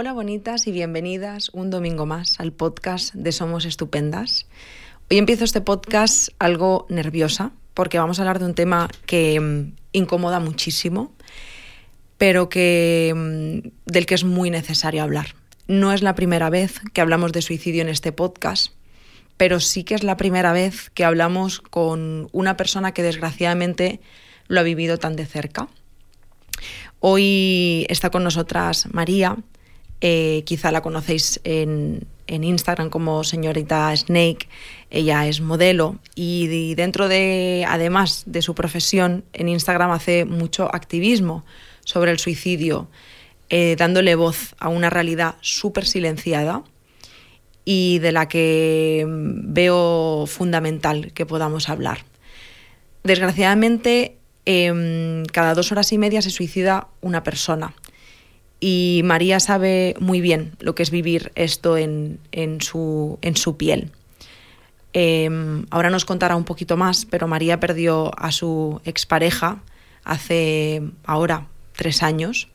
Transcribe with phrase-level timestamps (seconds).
[0.00, 4.46] Hola bonitas y bienvenidas un domingo más al podcast de Somos Estupendas.
[5.10, 9.72] Hoy empiezo este podcast algo nerviosa porque vamos a hablar de un tema que mm,
[9.90, 11.12] incomoda muchísimo,
[12.16, 15.34] pero que, mm, del que es muy necesario hablar.
[15.66, 18.74] No es la primera vez que hablamos de suicidio en este podcast,
[19.36, 24.00] pero sí que es la primera vez que hablamos con una persona que desgraciadamente
[24.46, 25.66] lo ha vivido tan de cerca.
[27.00, 29.36] Hoy está con nosotras María,
[30.00, 34.48] eh, quizá la conocéis en, Instagram como señorita Snake,
[34.90, 41.44] ella es modelo y dentro de, además de su profesión, en Instagram hace mucho activismo
[41.84, 42.88] sobre el suicidio,
[43.48, 46.62] eh, dándole voz a una realidad súper silenciada
[47.64, 52.04] y de la que veo fundamental que podamos hablar.
[53.04, 57.74] Desgraciadamente, em, cada dos horas y media se suicida una persona
[58.60, 62.18] y María sabe muy bien lo que es vivir esto en,
[62.60, 63.92] su, en su, piel.
[64.92, 69.62] Em, ahora nos contará un poquito más, pero María perdió a su expareja
[70.04, 72.48] hace ahora tres años.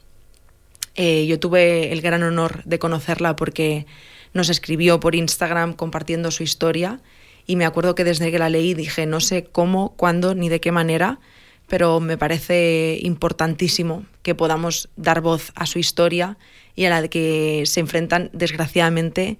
[0.95, 3.85] Eh, yo tuve el gran honor de conocerla porque
[4.33, 6.99] nos escribió por Instagram compartiendo su historia
[7.47, 10.59] y me acuerdo que desde que la leí dije no sé cómo, cuándo ni de
[10.59, 11.19] qué manera,
[11.67, 16.37] pero me parece importantísimo que podamos dar voz a su historia
[16.75, 19.37] y a la que se enfrentan desgraciadamente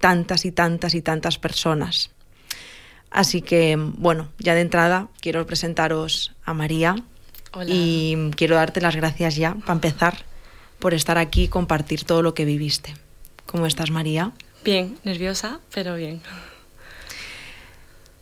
[0.00, 2.10] tantas y tantas y tantas personas.
[3.10, 6.96] Así que, bueno, ya de entrada quiero presentaros a María
[7.66, 10.24] y quiero darte las gracias ya, para empezar,
[10.78, 12.94] por estar aquí y compartir todo lo que viviste.
[13.46, 14.32] ¿Cómo estás, María?
[14.64, 16.20] Bien, nerviosa, pero bien.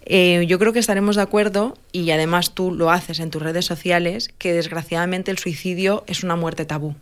[0.07, 3.65] Eh, yo creo que estaremos de acuerdo, y además tú lo haces en tus redes
[3.65, 6.95] sociales, que desgraciadamente el suicidio es una muerte tabú.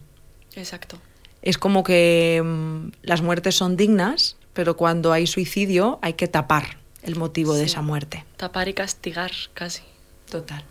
[0.55, 0.99] Exacto.
[1.43, 6.79] Es como que mm, las muertes son dignas, pero cuando hay suicidio hay que tapar
[7.03, 8.25] el motivo de esa muerte.
[8.37, 9.83] Tapar y castigar, casi.
[10.31, 10.63] Total.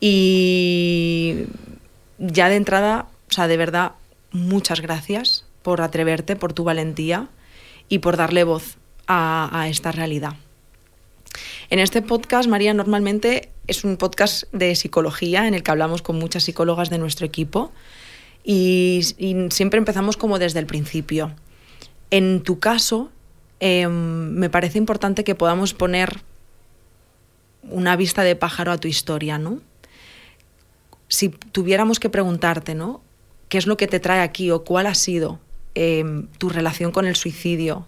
[0.00, 1.44] Y
[2.18, 3.92] ya de entrada, o sea, de verdad,
[4.30, 7.28] muchas gracias por atreverte, por tu valentía
[7.90, 10.36] y por darle voz a esta realidad.
[11.72, 16.18] En este podcast, María, normalmente es un podcast de psicología en el que hablamos con
[16.18, 17.72] muchas psicólogas de nuestro equipo
[18.44, 19.00] y,
[19.48, 21.32] siempre empezamos como desde el principio.
[22.10, 23.10] En tu caso,
[23.58, 23.90] em,
[24.34, 26.20] me parece importante que podamos poner
[27.62, 29.58] una vista de pájaro a tu historia, ¿no?
[31.08, 33.00] Si tuviéramos que preguntarte, ¿no?
[33.48, 35.40] ¿Qué es lo que te trae aquí o cuál ha sido
[35.74, 37.86] em, tu relación con el suicidio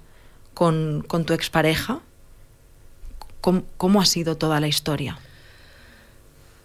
[0.55, 2.01] con, con tu expareja?
[3.45, 5.19] ¿Cómo, ha sido toda la historia?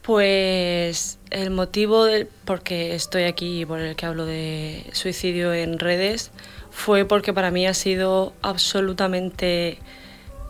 [0.01, 5.77] Pues el motivo del por estoy aquí y por el que hablo de suicidio en
[5.77, 6.31] redes
[6.71, 9.77] fue porque para mí ha sido absolutamente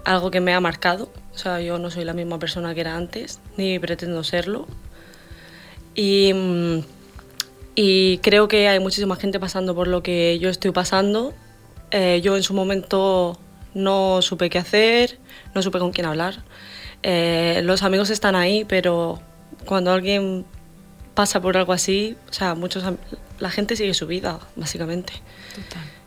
[0.05, 1.11] algo que me ha marcado.
[1.33, 4.67] O sea, yo no soy la misma persona que era antes, ni pretendo serlo.
[5.95, 6.31] Y,
[7.73, 11.33] y creo que hay muchísima gente pasando por lo que yo estoy pasando.
[11.89, 13.39] Eh, yo en su momento
[13.73, 15.19] no supe qué hacer,
[15.53, 16.43] no supe con quién hablar.
[17.03, 19.21] Eh, los amigos están ahí, pero
[19.65, 20.45] cuando alguien
[21.13, 22.83] pasa por algo así, o sea, muchos,
[23.39, 25.13] la gente sigue su vida, básicamente.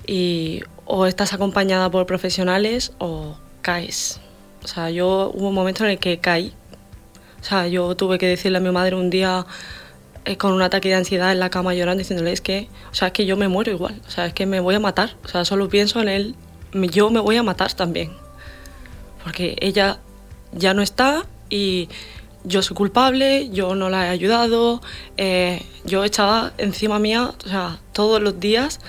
[0.07, 4.21] Y o estás acompañada por profesionales o caes.
[4.65, 6.53] O sea, yo hubo un momento en el que caí.
[7.41, 9.47] O sea, yo tuve que decirle a mi madre un día
[10.25, 13.09] eh, con un ataque de ansiedad en la cama llorando, diciéndole, es que, o sea,
[13.09, 14.01] es que yo me muero igual.
[14.07, 15.17] O sea, es que me voy a matar.
[15.25, 16.37] O sea, solo pienso en él,
[16.73, 18.23] yo me voy a matar también
[19.23, 19.99] porque ella
[20.53, 21.89] ya no está y
[22.45, 24.81] yo soy culpable, yo no la he ayudado,
[25.17, 28.81] eh, yo echaba encima mía, o sea, todos los días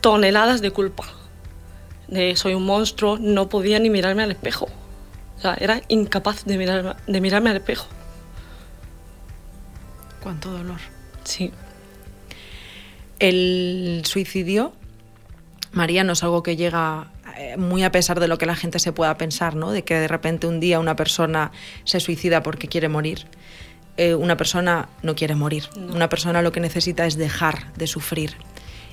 [0.00, 1.04] toneladas de culpa.
[2.08, 4.68] De soy un monstruo, no podía ni mirarme al espejo.
[5.38, 7.86] O sea, era incapaz de, mirar, de mirarme al espejo.
[10.22, 10.78] Cuánto dolor.
[11.24, 11.50] Sí.
[13.18, 14.72] El suicidio,
[15.72, 17.10] María, no es algo que llega
[17.58, 19.70] muy a pesar de lo que la gente se pueda pensar, ¿no?
[19.70, 21.52] de que de repente un día una persona
[21.84, 23.26] se suicida porque quiere morir.
[23.96, 28.36] Eh, una persona no quiere morir, una persona lo que necesita es dejar de sufrir.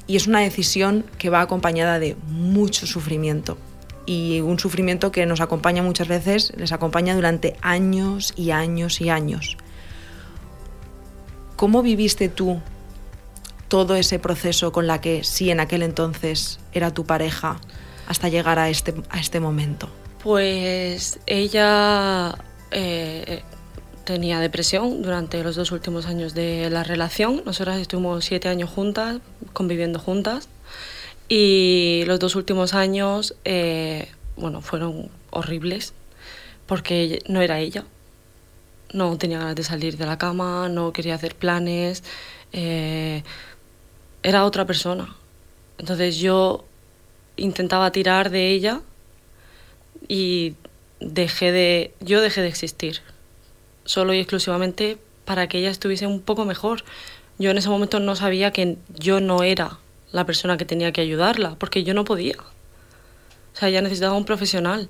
[0.06, 3.58] Y es una decisión que va acompañada de mucho sufrimiento.
[4.06, 9.10] Y un sufrimiento que nos acompaña muchas veces, les acompaña durante años y años y
[9.10, 9.58] años.
[11.56, 12.62] ¿Cómo viviste tú
[13.68, 17.60] todo ese proceso con la que sí en aquel entonces era tu pareja?
[18.12, 19.90] Hasta llegar a este, a este momento?
[20.24, 22.36] Pues ella,
[22.72, 23.42] eh,
[24.04, 27.42] tenía depresión durante los dos últimos años de la relación.
[27.46, 29.22] Nosotras estuvimos siete años juntas,
[29.54, 30.50] conviviendo juntas.
[31.30, 35.94] Y los dos últimos años, eh, bueno, fueron horribles
[36.66, 37.86] porque no era ella.
[38.92, 42.04] No tenía ganas de salir de la cama, no quería hacer planes.
[42.52, 43.24] Eh,
[44.24, 45.16] era otra persona.
[45.78, 46.66] Entonces yo
[47.42, 48.82] intentaba tirar de ella
[50.08, 50.56] y
[51.00, 53.02] dejé de, yo dejé de existir,
[53.84, 56.84] solo y exclusivamente para que ella estuviese un poco mejor.
[57.38, 59.80] Yo en ese momento no sabía que yo no era
[60.12, 62.36] la persona que tenía que ayudarla, porque yo no podía.
[63.54, 64.90] O sea, ella necesitaba un profesional.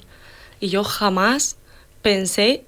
[0.60, 1.58] Y yo jamás
[2.02, 2.66] pensé,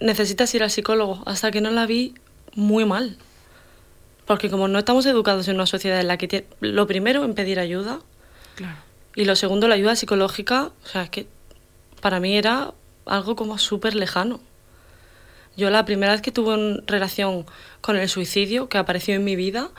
[0.00, 2.14] necesitas ir al psicólogo, hasta que no la vi
[2.54, 3.16] muy mal.
[4.26, 7.58] Porque como no estamos educados en una sociedad en la que lo primero en pedir
[7.58, 8.00] ayuda,
[9.16, 11.26] Y lo segundo la ayuda psicológica, o sea, es que
[12.00, 12.72] para mí era
[13.06, 14.40] algo como súper lejano.
[15.56, 17.46] Yo la primera vez que tuve una relación
[17.80, 19.70] con el suicidio que apareció en mi vida,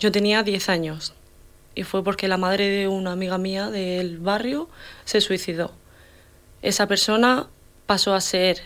[0.00, 1.14] yo tenía 10 años.
[1.76, 4.68] Y fue porque la madre de una amiga mía del barrio
[5.04, 5.72] se suicidó.
[6.62, 7.46] Esa persona
[7.86, 8.62] pasó a ser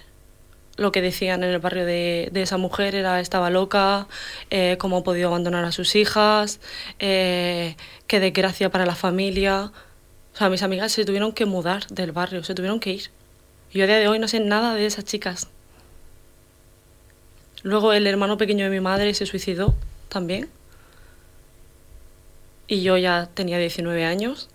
[0.79, 4.07] lo que decían en el barrio de, esa mujer, era estaba loca,
[4.51, 6.61] eh, cómo ha podido abandonar a sus hijas,
[7.01, 7.77] eh,
[8.07, 9.73] qué desgracia para la familia.
[10.33, 13.11] O sea, mis amigas se tuvieron que mudar del barrio, se tuvieron que ir.
[13.73, 15.49] Yo a día de hoy no sé nada de esas chicas.
[17.63, 19.75] Luego el hermano pequeño de mi madre se suicidó
[20.09, 20.49] también.
[22.69, 24.49] Y yo ya tenía 19 años.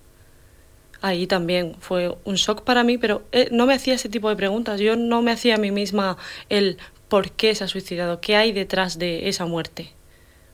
[1.04, 4.38] Ahí también fue un shock para mí, pero eh, no me hacía ese tipo de
[4.38, 4.80] preguntas.
[4.80, 6.16] Yo no me hacía a mí misma
[6.48, 6.78] el
[7.10, 9.92] por qué se ha suicidado, qué hay detrás de esa muerte.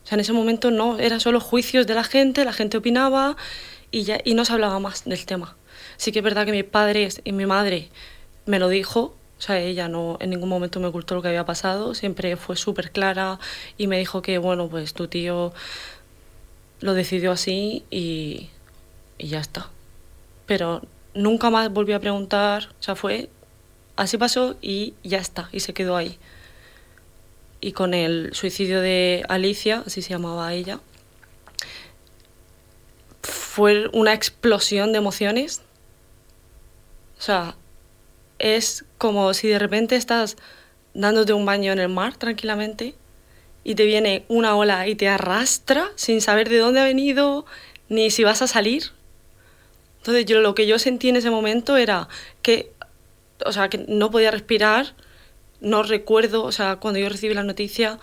[0.02, 3.36] O sea, en ese momento no, era solo juicios de la gente, la gente opinaba
[3.92, 5.56] y, ya, y no se hablaba más del tema.
[5.96, 7.88] Sí que es verdad que mi padre y mi madre
[8.46, 11.46] me lo dijo, o sea, ella no en ningún momento me ocultó lo que había
[11.46, 13.38] pasado, siempre fue súper clara
[13.78, 15.52] y me dijo que, bueno, pues tu tío
[16.80, 18.50] lo decidió así y
[19.20, 19.70] ya está.
[20.50, 20.82] Pero
[21.14, 23.30] nunca más volví a preguntar, o sea, fue
[23.94, 26.18] así pasó y ya está, y se quedó ahí.
[27.60, 30.80] Y con el suicidio de Alicia, así se llamaba ella,
[33.22, 35.62] fue una explosión de emociones.
[37.16, 37.54] O sea,
[38.40, 40.36] es como si de repente estás
[40.94, 42.96] dándote un baño en el mar tranquilamente
[43.62, 47.46] y te viene una ola y te arrastra sin saber de dónde ha venido
[47.88, 48.98] ni si vas a salir.
[50.00, 52.08] Entonces yo lo que yo sentí en ese momento era
[52.42, 52.72] que,
[53.44, 54.94] o sea, que no podía respirar,
[55.60, 57.98] no recuerdo, o sea, cuando yo recibí la noticia,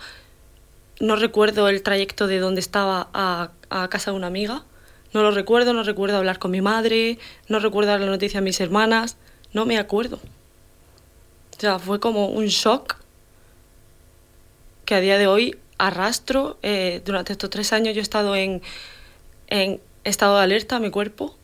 [1.00, 4.64] no recuerdo el trayecto de donde estaba a, a casa de una amiga,
[5.12, 7.18] no lo recuerdo, no recuerdo hablar con mi madre,
[7.48, 9.16] no recuerdo dar la noticia a mis hermanas,
[9.52, 10.20] no me acuerdo.
[11.56, 12.96] O sea, fue como un shock
[14.84, 16.58] que a día de hoy arrastro.
[16.62, 18.62] Eh, durante estos tres años yo he estado en,
[19.48, 21.37] en estado de alerta, mi cuerpo,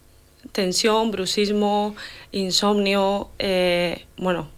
[0.52, 1.94] tensión, bruxismo,
[2.32, 4.49] insomnio, eh, bueno,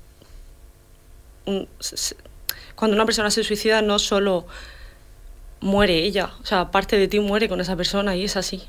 [2.75, 4.47] cuando una persona se suicida no solo
[5.61, 8.63] muere ella, o sea, parte de ti muere con esa persona y es así.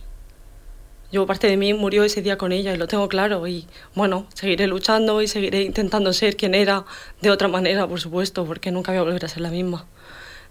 [1.09, 3.65] Yo parte de mí murió ese día con ella y lo tengo claro y
[3.95, 6.85] bueno, seguiré luchando y seguiré intentando ser quien era
[7.21, 9.85] de otra manera, por supuesto, porque nunca voy a volver a ser la misma.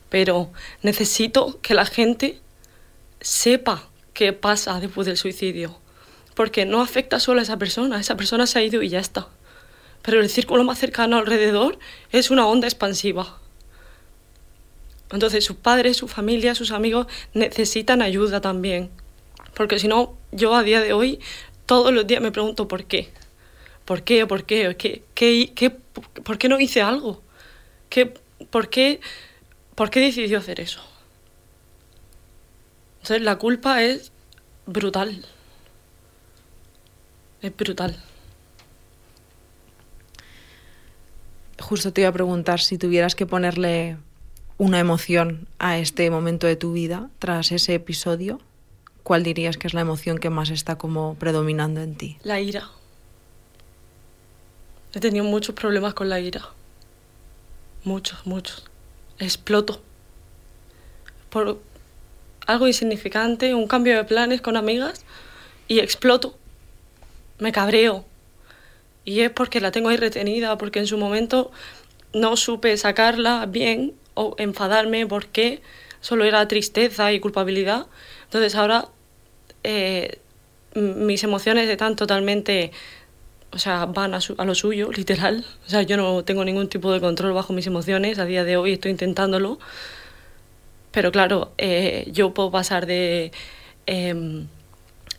[0.08, 0.50] Pero
[0.82, 2.40] necesito que la gente
[3.20, 5.78] sepa qué pasa después del suicidio,
[6.36, 9.26] porque no afecta solo a esa persona, esa persona se ha ido y ya está.
[10.02, 11.78] Pero el círculo más cercano alrededor
[12.12, 13.38] es una onda expansiva.
[15.10, 18.90] Entonces sus padres, su familia, sus amigos necesitan ayuda también.
[19.54, 21.20] Porque si no, yo a día de hoy
[21.64, 23.10] todos los días me pregunto por qué.
[23.86, 24.26] ¿Por qué?
[24.26, 24.76] ¿Por qué?
[24.76, 27.22] ¿Qué, qué, qué, ¿Por qué no hice algo?
[27.88, 28.12] ¿Qué,
[28.50, 29.00] por, qué,
[29.74, 30.82] ¿Por qué decidió hacer eso?
[32.96, 34.12] Entonces la culpa es
[34.66, 35.24] brutal.
[37.46, 37.96] Es brutal.
[41.60, 43.98] Justo te iba a preguntar si tuvieras que ponerle
[44.58, 48.40] una emoción a este momento de tu vida tras ese episodio.
[49.06, 52.18] ¿cuál dirías que es la emoción que más está como predominando en ti?
[52.24, 52.68] La ira.
[54.92, 56.42] He tenido muchos problemas con la ira.
[57.84, 58.64] Muchos, muchos.
[59.20, 59.80] Exploto.
[61.30, 61.60] Por
[62.48, 65.04] algo insignificante, un cambio de planes con amigas
[65.68, 66.36] y exploto.
[67.38, 68.04] Me cabreo.
[69.04, 71.50] Y es porque la tengo ahí retenida, porque en su momento
[72.12, 75.62] no supe sacarla bien o enfadarme porque
[76.00, 77.86] solo era tristeza y culpabilidad.
[78.24, 78.88] Entonces ahora
[79.62, 80.18] eh,
[80.74, 82.72] mis emociones están totalmente
[83.52, 85.44] o sea, van a, a, lo suyo, literal.
[85.66, 88.18] O sea, yo no tengo ningún tipo de control bajo mis emociones.
[88.18, 89.58] A día de hoy estoy intentándolo.
[90.92, 93.32] Pero claro, eh, yo puedo pasar de
[93.86, 94.46] eh,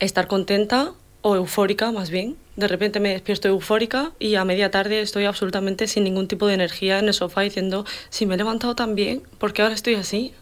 [0.00, 0.92] estar contenta
[1.28, 2.36] o eufórica más bien.
[2.56, 6.54] De repente me despierto eufórica y a media tarde estoy absolutamente sin ningún tipo de
[6.54, 9.94] energía en el sofá diciendo, si me he levantado tan bien, ¿por qué ahora estoy
[9.94, 10.32] así?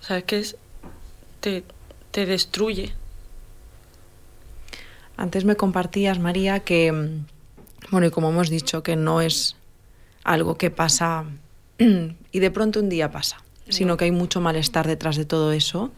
[0.00, 0.56] ¿Sabes qué es?
[1.40, 1.62] Te,
[2.10, 2.94] te destruye.
[5.16, 6.92] Antes me compartías, María, que,
[7.90, 9.56] bueno, y como hemos dicho, que no es
[10.24, 11.24] algo que pasa
[11.78, 13.72] y de pronto un día pasa, no.
[13.72, 15.92] sino que hay mucho malestar detrás de todo eso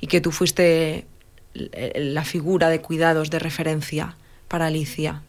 [0.00, 1.06] y que tú fuiste
[1.54, 4.16] la figura de cuidados, de referencia
[4.48, 5.22] para Alicia.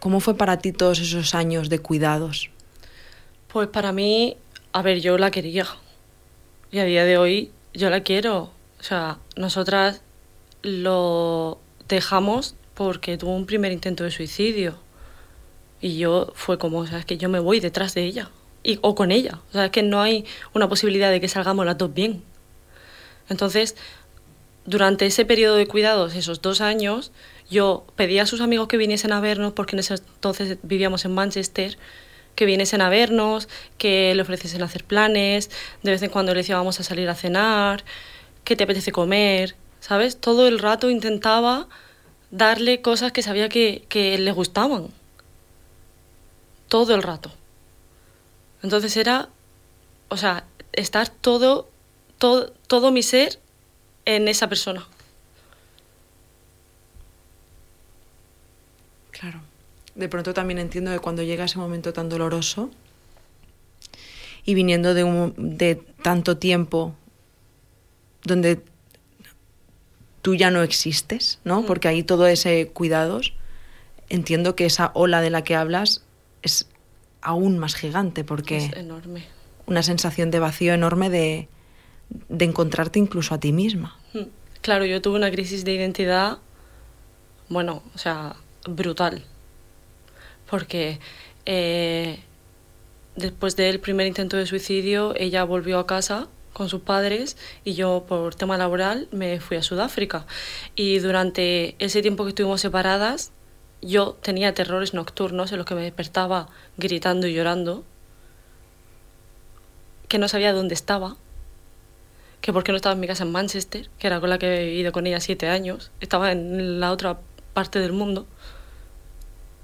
[0.00, 2.50] ¿Cómo fue para ti todos esos años de cuidados?
[3.48, 4.36] Pues para mí,
[4.72, 5.66] a ver, yo la quería.
[6.70, 8.50] Y a día de hoy yo la quiero.
[8.80, 10.02] O sea, nosotras
[10.62, 14.74] lo dejamos porque tuvo un primer intento de suicidio.
[15.80, 18.30] Y yo fue como, o sea, es que yo me voy detrás de ella.
[18.62, 19.40] Y, o con ella.
[19.50, 22.22] O sea, es que no hay una posibilidad de que salgamos las dos bien.
[23.28, 23.76] Entonces,
[24.66, 27.12] durante ese periodo de cuidados, esos dos años,
[27.50, 31.12] yo pedía a sus amigos que viniesen a vernos, porque en ese entonces vivíamos en
[31.12, 31.76] Manchester,
[32.34, 35.50] que viniesen a vernos, que le ofreciesen hacer planes,
[35.82, 37.84] de vez en cuando le decía vamos a salir a cenar,
[38.44, 40.16] que te apetece comer, ¿sabes?
[40.18, 41.68] Todo el rato intentaba
[42.30, 44.88] darle cosas que sabía que, que le gustaban.
[46.68, 47.30] Todo el rato.
[48.62, 49.28] Entonces era,
[50.08, 51.68] o sea, estar todo,
[52.18, 53.38] todo, todo mi ser
[54.04, 54.86] en esa persona.
[59.10, 59.40] Claro.
[59.94, 62.70] De pronto también entiendo que cuando llega ese momento tan doloroso
[64.44, 66.94] y viniendo de, un, de tanto tiempo
[68.24, 68.60] donde
[70.20, 71.62] tú ya no existes, ¿no?
[71.62, 71.66] Mm.
[71.66, 73.34] Porque ahí todo ese cuidados,
[74.08, 76.02] entiendo que esa ola de la que hablas
[76.42, 76.68] es
[77.20, 79.24] aún más gigante porque es enorme.
[79.66, 81.48] Una sensación de vacío enorme de,
[82.28, 83.98] de encontrarte incluso a ti misma.
[84.60, 86.38] Claro, yo tuve una crisis de identidad,
[87.48, 89.22] bueno, o sea, brutal.
[90.48, 91.00] Porque
[91.44, 92.20] eh,
[93.16, 98.04] después del primer intento de suicidio, ella volvió a casa con sus padres y yo
[98.08, 100.26] por tema laboral me fui a Sudáfrica.
[100.74, 103.32] Y durante ese tiempo que estuvimos separadas,
[103.82, 107.84] yo tenía terrores nocturnos en los que me despertaba gritando y llorando,
[110.08, 111.16] que no sabía dónde estaba,
[112.44, 114.54] que por qué no estaba en mi casa en Manchester, que era con la que
[114.54, 117.18] he vivido con ella siete años, estaba en la otra
[117.54, 118.26] parte del mundo.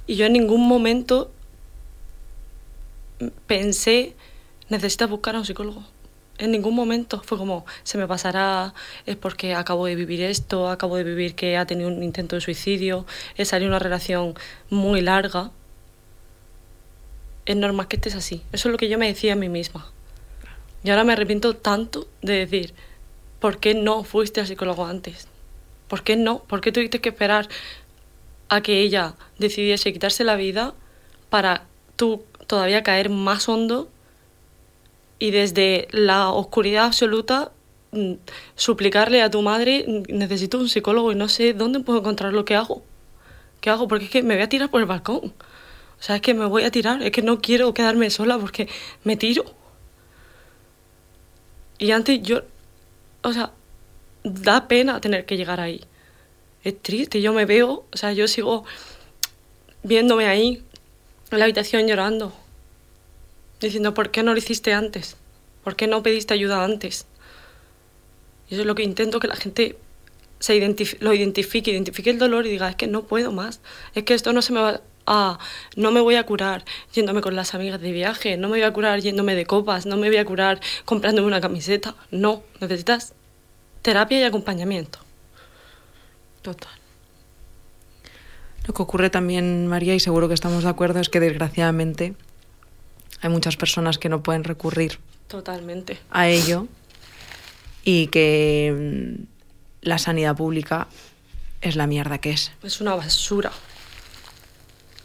[0.06, 1.30] Y yo en ningún momento
[3.46, 4.16] pensé,
[4.70, 5.84] necesitas buscar a un psicólogo.
[6.38, 8.72] En ningún momento fue como, se me pasará,
[9.04, 12.40] es porque acabo de vivir esto, acabo de vivir que ha tenido un intento de
[12.40, 13.04] suicidio,
[13.36, 14.32] he salido una relación
[14.70, 15.50] muy larga.
[17.44, 18.42] Es normal que estés así.
[18.52, 19.92] Eso es lo que yo me decía a mí misma.
[20.82, 22.74] Y ahora me arrepiento tanto de decir,
[23.38, 25.28] ¿por qué no fuiste al psicólogo antes?
[25.88, 26.42] ¿Por qué no?
[26.44, 27.48] ¿Por qué tuviste que esperar
[28.48, 30.74] a que ella decidiese quitarse la vida
[31.28, 33.88] para tú todavía caer más hondo
[35.18, 37.52] y desde la oscuridad absoluta
[37.92, 38.14] mm,
[38.56, 42.56] suplicarle a tu madre, necesito un psicólogo y no sé dónde puedo encontrar lo que
[42.56, 42.82] hago?
[43.60, 43.86] ¿Qué hago?
[43.86, 45.34] Porque es que me voy a tirar por el balcón.
[46.00, 48.68] O sea, es que me voy a tirar, es que no quiero quedarme sola porque
[49.04, 49.44] me tiro.
[51.80, 52.42] Y antes yo,
[53.22, 53.52] o sea,
[54.22, 55.80] da pena tener que llegar ahí.
[56.62, 58.64] Es triste, yo me veo, o sea, yo sigo
[59.82, 60.62] viéndome ahí,
[61.30, 62.34] en la habitación llorando,
[63.60, 65.16] diciendo, ¿por qué no lo hiciste antes?
[65.64, 67.06] ¿Por qué no pediste ayuda antes?
[68.50, 69.78] Y eso es lo que intento, que la gente
[70.38, 73.60] se identif lo identifique, identifique el dolor y diga, es que no puedo más,
[73.94, 75.38] es que esto no se me va ah,
[75.76, 76.64] no me voy a curar
[76.94, 79.96] yéndome con las amigas de viaje, no me voy a curar yéndome de copas, no
[79.96, 81.96] me voy a curar comprándome una camiseta.
[82.10, 83.12] No, necesitas
[83.82, 85.00] terapia y acompañamiento.
[86.42, 86.72] Total.
[88.66, 92.14] Lo que ocurre también, María, y seguro que estamos de acuerdo, es que desgraciadamente
[93.20, 95.98] hay muchas personas que no pueden recurrir Totalmente.
[96.10, 96.68] a ello
[97.82, 99.22] y que mm,
[99.82, 100.86] la sanidad pública
[101.62, 102.52] es la mierda que es.
[102.62, 103.50] Es una basura.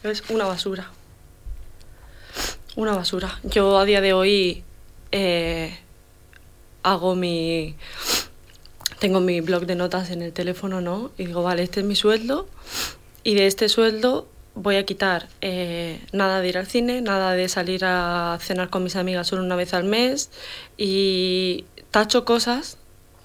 [0.05, 0.91] Es una basura.
[2.75, 3.39] Una basura.
[3.43, 4.63] Yo a día de hoy
[5.11, 5.79] eh,
[6.83, 7.75] hago mi...
[8.99, 11.09] Tengo mi blog de notas en el teléfono, ¿no?
[11.17, 12.47] Y digo, vale, este es mi sueldo.
[13.23, 17.49] Y de este sueldo voy a quitar eh, nada de ir al cine, nada de
[17.49, 20.29] salir a cenar con mis amigas solo una vez al mes.
[20.77, 22.77] Y tacho cosas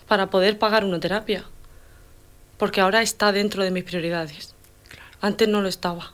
[0.08, 1.44] para poder pagar una terapia.
[2.56, 4.54] porque ahora está dentro de mis prioridades.
[5.20, 6.12] Antes no lo estaba.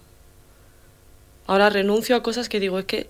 [1.47, 3.09] Ahora renuncio a cosas que digo, es que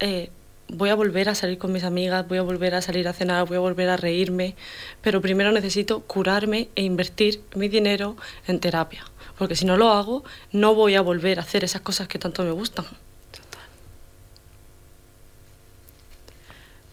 [0.00, 0.30] eh,
[0.68, 3.46] voy a volver a salir con mis amigas, voy a volver a salir a cenar,
[3.46, 4.54] voy a volver a reírme,
[5.02, 8.16] pero primero necesito curarme e invertir mi dinero
[8.46, 9.04] en terapia,
[9.38, 12.42] porque si no lo hago, no voy a volver a hacer esas cosas que tanto
[12.42, 12.86] me gustan.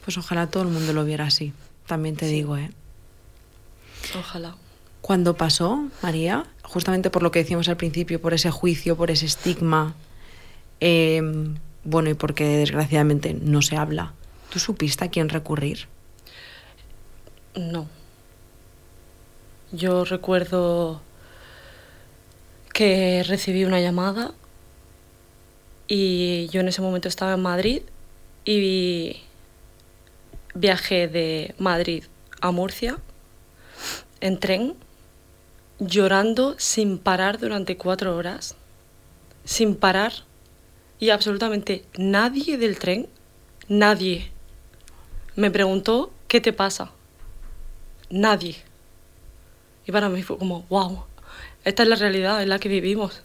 [0.03, 1.51] Pues ojalá todo el mundo lo viera así,
[1.87, 2.69] también te digo, ¿eh?
[4.17, 4.55] Ojalá.
[5.01, 9.25] Cuando pasó, María, justamente por lo que decíamos al principio, por ese juicio, por ese
[9.25, 9.95] estigma,
[10.79, 11.21] eh,
[11.83, 14.13] bueno, y porque desgraciadamente no se habla,
[14.49, 15.87] ¿tú supiste a quién recurrir?
[17.55, 17.87] No.
[19.71, 21.01] Yo recuerdo
[22.73, 24.33] que recibí una llamada
[25.87, 27.81] y yo en ese momento estaba en Madrid
[28.43, 29.21] y
[30.53, 32.05] viajé de Madrid
[32.41, 32.97] a Murcia
[34.21, 34.75] en tren
[35.79, 38.55] llorando sin parar durante cuatro horas,
[39.43, 40.13] sin parar
[40.99, 43.07] y absolutamente nadie del tren,
[43.67, 44.31] nadie,
[45.35, 46.91] me preguntó, ¿qué te pasa?
[48.09, 48.55] Nadie.
[49.85, 51.03] Y para mí fue como, wow,
[51.63, 53.21] esta es la realidad en la que vivimos.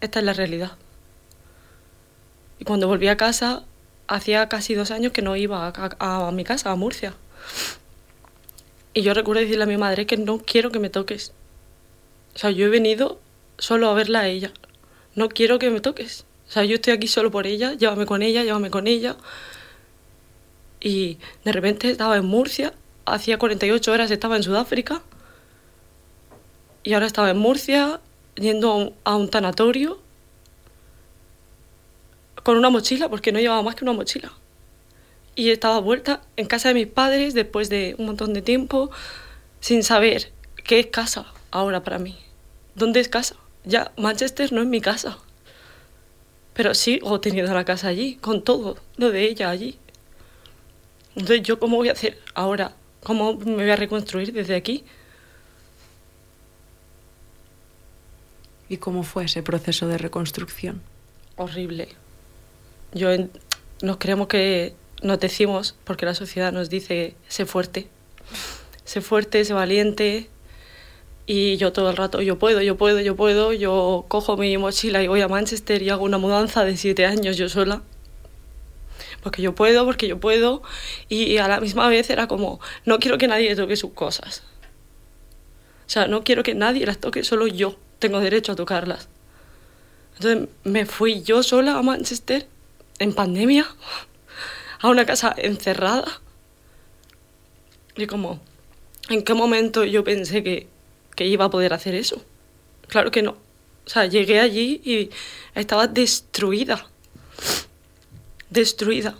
[0.00, 0.72] esta es la realidad.
[2.58, 3.64] Y cuando volví a casa,
[4.08, 7.14] hacía casi dos años que no iba a, a mi casa, a Murcia.
[8.94, 11.32] Y yo recuerdo decirle a mi madre que no quiero que me toques.
[12.34, 13.20] O sea, yo he venido
[13.58, 14.52] solo a verla a ella
[15.18, 16.24] no quiero que me toques.
[16.48, 19.16] O sea, yo estoy aquí solo por ella, llévame con ella, llévame con ella.
[20.80, 22.72] Y de repente estaba en Murcia,
[23.04, 25.02] hacía 48 horas estaba en Sudáfrica.
[26.84, 28.00] Y ahora estaba en Murcia,
[28.36, 30.00] yendo a un, tanatorio,
[32.42, 34.32] con una mochila, porque no llevaba más que una mochila.
[35.34, 38.90] Y estaba vuelta en casa de mis padres después de un montón de tiempo,
[39.60, 40.32] sin saber
[40.64, 42.16] qué es casa ahora para mí.
[42.74, 43.36] ¿Dónde es casa?
[43.68, 45.18] Ya Manchester no es mi casa.
[46.54, 49.78] Pero sigo teniendo la casa allí, con todo lo de ella allí.
[51.14, 52.74] Entonces, ¿yo cómo voy a hacer ahora?
[53.04, 54.84] ¿Cómo me voy a reconstruir desde aquí?
[58.70, 60.82] ¿Y cómo fue ese proceso de reconstrucción?
[61.36, 61.88] Horrible.
[62.92, 63.10] Yo
[63.82, 67.88] nos creemos que nos decimos, porque la sociedad nos dice, sé fuerte,
[68.84, 70.30] sé fuerte, sé valiente,
[71.30, 75.02] y yo todo el rato, yo puedo, yo puedo, yo puedo, yo cojo mi mochila
[75.02, 77.82] y voy a Manchester y hago una mudanza de siete años yo sola.
[79.22, 80.62] Porque yo puedo, porque yo puedo.
[81.10, 84.42] Y a la misma vez era como, no quiero que nadie toque sus cosas.
[85.86, 89.10] O sea, no quiero que nadie las toque, solo yo tengo derecho a tocarlas.
[90.14, 92.46] Entonces me fui yo sola a Manchester,
[93.00, 93.66] en pandemia,
[94.80, 96.22] a una casa encerrada.
[97.98, 98.40] Y como,
[99.10, 100.77] ¿en qué momento yo pensé que
[101.18, 102.24] que iba a poder hacer eso.
[102.86, 103.32] Claro que no.
[103.32, 105.10] O sea, llegué allí y
[105.56, 106.86] estaba destruida.
[108.50, 109.16] Destruida.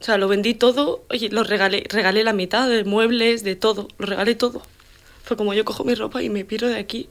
[0.00, 1.82] O sea, lo vendí todo y lo regalé.
[1.88, 3.88] Regalé la mitad de muebles, de todo.
[3.98, 4.62] Lo regalé todo.
[5.24, 7.08] Fue como yo cojo mi ropa y me piro de aquí.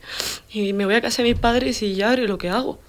[0.50, 2.80] Y me voy a casa de mis padres y ya haré lo que hago.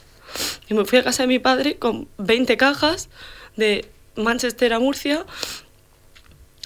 [0.69, 3.09] Y me fui a casa de mi padre con 20 cajas
[3.57, 5.27] de Manchester a Murcia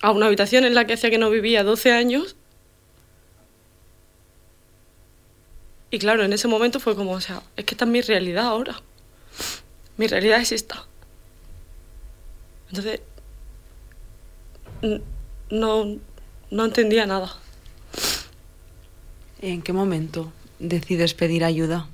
[0.02, 2.36] a una habitación en la que hacía que no vivía 12 años
[5.92, 8.46] Y claro, en ese momento fue como, o sea, es que esta es mi realidad
[8.46, 8.80] ahora.
[9.98, 10.86] Mi realidad es esta.
[12.70, 13.02] Entonces,
[15.50, 15.98] no,
[16.50, 17.36] no entendía nada.
[19.42, 21.86] ¿En qué momento decides pedir ayuda?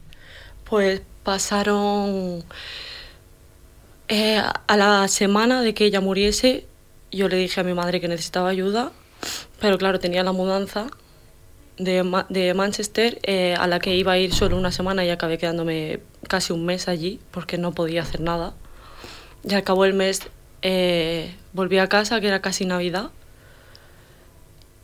[0.64, 2.44] Pues pasaron...
[4.06, 6.68] Eh, a la semana de que ella muriese,
[7.10, 8.92] yo le dije a mi madre que necesitaba ayuda,
[9.60, 10.86] pero claro, tenía la mudanza
[11.78, 16.00] de, Manchester eh, a la que iba a ir solo una semana y acabé quedándome
[16.28, 18.54] casi un mes allí porque no podía hacer nada.
[19.44, 20.22] Ya acabó el mes,
[20.62, 23.10] eh, volví a casa, que era casi Navidad,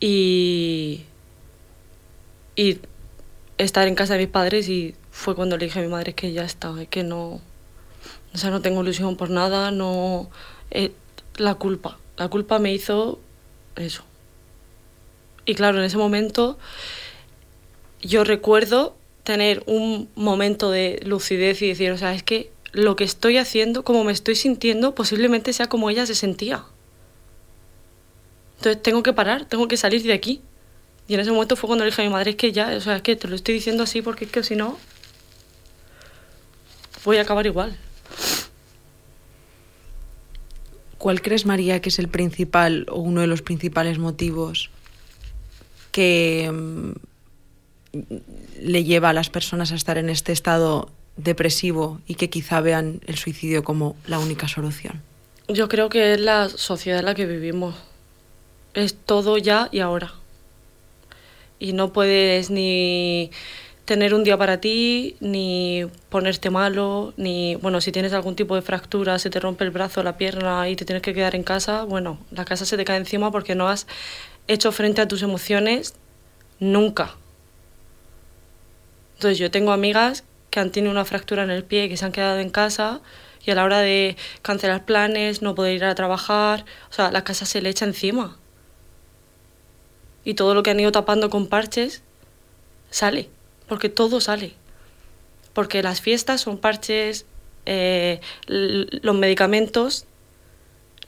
[0.00, 1.04] y,
[2.56, 2.78] y
[3.58, 6.32] estar en casa de mis padres y fue cuando le dije a mi madre que
[6.32, 7.40] ya estaba, que no,
[8.34, 10.28] o sea, no tengo ilusión por nada, no,
[10.70, 10.92] eh,
[11.36, 13.20] la culpa, la culpa me hizo
[13.76, 14.04] eso,
[15.46, 16.58] y claro, en ese momento
[18.02, 23.04] yo recuerdo tener un momento de lucidez y decir, o sea, es que lo que
[23.04, 26.64] estoy haciendo, como me estoy sintiendo, posiblemente sea como ella se sentía.
[28.58, 30.42] Entonces tengo que parar, tengo que salir de aquí.
[31.08, 32.80] Y en ese momento fue cuando le dije a mi madre, es que ya, o
[32.80, 34.78] sea, es que te lo estoy diciendo así porque es que si no,
[37.04, 37.76] voy a acabar igual.
[40.98, 44.70] ¿Cuál crees, María, que es el principal o uno de los principales motivos
[45.94, 46.92] que mm,
[48.62, 53.00] le lleva a las personas a estar en este estado depresivo y que quizá vean
[53.06, 55.00] el suicidio como la única solución?
[55.46, 57.76] Yo creo que es la sociedad en la que vivimos.
[58.74, 60.14] Es todo ya y ahora.
[61.60, 63.30] Y no puedes ni
[63.84, 68.62] tener un día para ti, ni ponerte malo, ni, bueno, si tienes algún tipo de
[68.62, 71.84] fractura, se te rompe el brazo, la pierna y te tienes que quedar en casa,
[71.84, 73.86] bueno, la casa se te cae encima porque no has
[74.48, 75.94] hecho frente a tus emociones
[76.58, 77.14] nunca.
[79.14, 82.12] Entonces yo tengo amigas que han tenido una fractura en el pie, que se han
[82.12, 83.00] quedado en casa
[83.44, 87.24] y a la hora de cancelar planes, no poder ir a trabajar, o sea, la
[87.24, 88.36] casa se le echa encima.
[90.24, 92.02] Y todo lo que han ido tapando con parches
[92.90, 93.28] sale
[93.68, 94.52] porque todo sale.
[95.52, 97.26] Porque las fiestas son parches,
[97.66, 100.06] eh, los medicamentos,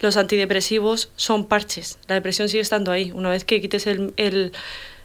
[0.01, 1.99] los antidepresivos son parches.
[2.09, 3.13] La depresión sigue estando ahí.
[3.13, 4.53] Una vez que quites el, el,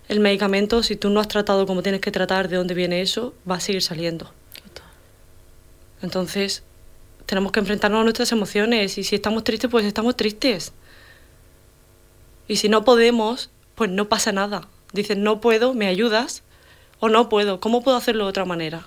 [0.07, 3.33] el medicamento, si tú no has tratado como tienes que tratar de dónde viene eso,
[3.49, 4.31] va a seguir saliendo.
[6.01, 6.63] Entonces,
[7.25, 10.73] tenemos que enfrentarnos a nuestras emociones y si estamos tristes, pues estamos tristes.
[12.47, 14.67] Y si no podemos, pues no pasa nada.
[14.93, 16.43] Dicen, no puedo, me ayudas,
[16.99, 18.85] o no puedo, ¿cómo puedo hacerlo de otra manera?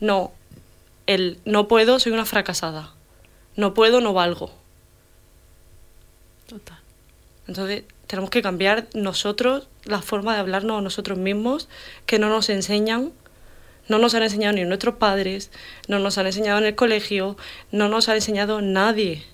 [0.00, 0.32] No,
[1.06, 2.95] el no puedo, soy una fracasada.
[3.56, 4.50] No puedo, no valgo.
[6.46, 6.78] Total.
[7.48, 11.68] Entonces, tenemos que cambiar nosotros la forma de hablarnos a nosotros mismos,
[12.06, 13.12] que no nos enseñan,
[13.88, 15.50] no nos han enseñado ni nuestros padres,
[15.88, 17.36] no nos han enseñado en el colegio,
[17.70, 19.24] no nos ha enseñado nadie.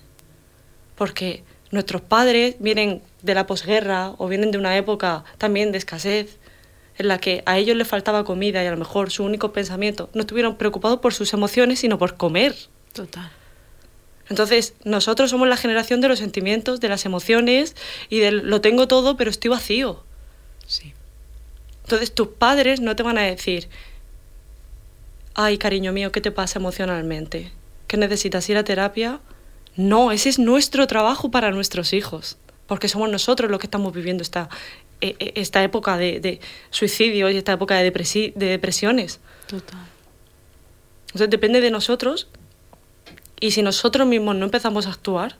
[0.95, 6.37] Porque nuestros padres vienen de la posguerra o vienen de una época también de escasez
[6.97, 10.09] en la que a ellos les faltaba comida y a lo mejor su único pensamiento
[10.13, 12.55] no estuvieron preocupados por sus emociones, sino por comer.
[12.93, 13.31] Total.
[14.29, 17.75] Entonces, nosotros somos la generación de los sentimientos, de las emociones
[18.09, 20.03] y del lo tengo todo, pero estoy vacío.
[20.65, 20.93] Sí.
[21.83, 23.67] Entonces, tus padres no te van a decir,
[25.33, 27.51] ay, cariño mío, ¿qué te pasa emocionalmente?
[27.87, 29.19] ¿Que necesitas ir a terapia?
[29.75, 34.23] No, ese es nuestro trabajo para nuestros hijos, porque somos nosotros los que estamos viviendo
[34.23, 34.49] esta,
[35.01, 39.19] e, e, esta época de, de suicidios y esta época de, de depresiones.
[39.47, 39.79] Total.
[41.07, 42.27] Entonces depende de nosotros
[43.43, 45.35] y si nosotros mismos no empezamos a actuar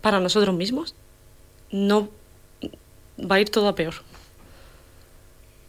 [0.00, 0.94] para nosotros mismos,
[1.70, 2.08] no
[3.20, 3.96] va a ir todo a peor.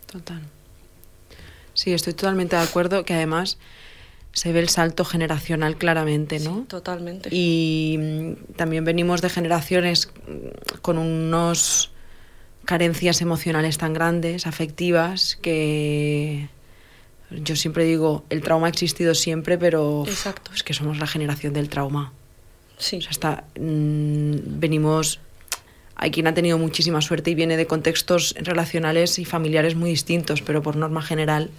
[0.10, 0.42] Total.
[1.74, 3.58] Sí, estoy totalmente de acuerdo que además
[4.32, 6.60] se ve el salto generacional claramente, ¿no?
[6.60, 7.28] Sí, totalmente.
[7.34, 10.10] Y mm, también venimos de generaciones
[10.82, 11.92] con unos
[12.64, 16.48] carencias emocionales tan grandes, afectivas, que
[17.44, 20.52] yo siempre digo, el trauma ha existido siempre, pero Exacto.
[20.54, 22.14] es que somos la generación del trauma.
[22.78, 22.98] Sí.
[22.98, 25.20] O sea, está, mmm, venimos,
[25.96, 30.42] hay quien ha tenido muchísima suerte y viene de contextos relacionales y familiares muy distintos,
[30.42, 31.50] pero por norma general,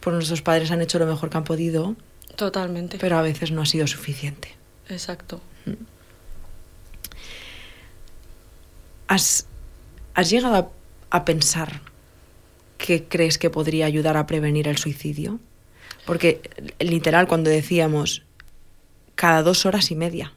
[0.00, 1.96] pues nuestros padres han hecho lo mejor que han podido.
[2.36, 2.98] Totalmente.
[2.98, 4.56] Pero a veces no ha sido suficiente.
[4.88, 5.40] Exacto.
[9.06, 9.46] ¿Has,
[10.14, 11.82] ¿Has llegado a, a, pensar
[12.82, 15.38] qué crees que podría ayudar a prevenir el suicidio?
[16.04, 16.40] Porque
[16.80, 18.24] literal, cuando decíamos
[19.14, 20.32] cada dos horas y media.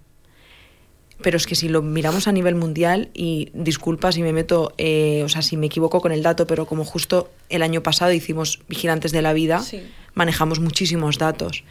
[1.21, 5.23] Pero es que si lo miramos a nivel mundial, y disculpa si me meto, eh,
[5.23, 8.60] o sea, si me equivoco con el dato, pero como justo el año pasado hicimos
[8.67, 9.81] Vigilantes de la Vida, sí.
[10.13, 11.63] manejamos muchísimos datos.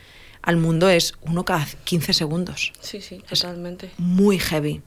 [0.42, 2.72] Al mundo es uno cada 15 segundos.
[2.80, 3.86] Sí, sí, totalmente.
[3.86, 4.82] Es muy heavy.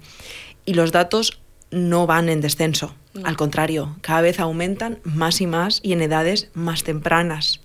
[0.65, 1.39] Y los datos
[1.71, 2.95] no van en descenso.
[3.13, 3.25] No.
[3.25, 7.62] Al contrario, cada vez aumentan más y más y en edades más tempranas.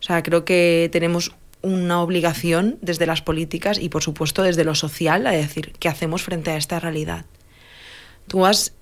[0.00, 4.74] O sea, creo que tenemos una obligación desde las políticas y por supuesto desde lo
[4.74, 7.26] social a decir qué hacemos frente a esta realidad.
[8.26, 8.74] Tú has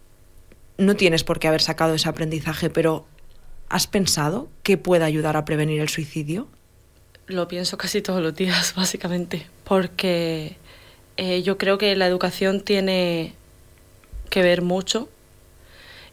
[0.78, 3.04] no tienes por qué haber sacado ese aprendizaje, pero
[3.68, 6.48] ¿has pensado que puede ayudar a prevenir el suicidio?
[7.26, 10.56] Lo pienso casi todos los días, básicamente, porque
[11.16, 13.34] eh, yo creo que la educación tiene
[14.28, 15.08] que ver mucho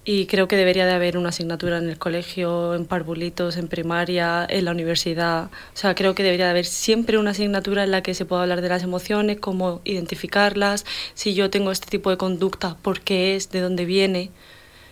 [0.08, 4.46] y creo que debería de haber una asignatura en el colegio, en parvulitos, en primaria,
[4.48, 5.46] en la universidad.
[5.46, 8.44] O sea, creo que debería de haber siempre una asignatura en la que se pueda
[8.44, 13.36] hablar de las emociones, cómo identificarlas, si yo tengo este tipo de conducta, por qué
[13.36, 14.30] es, de dónde viene.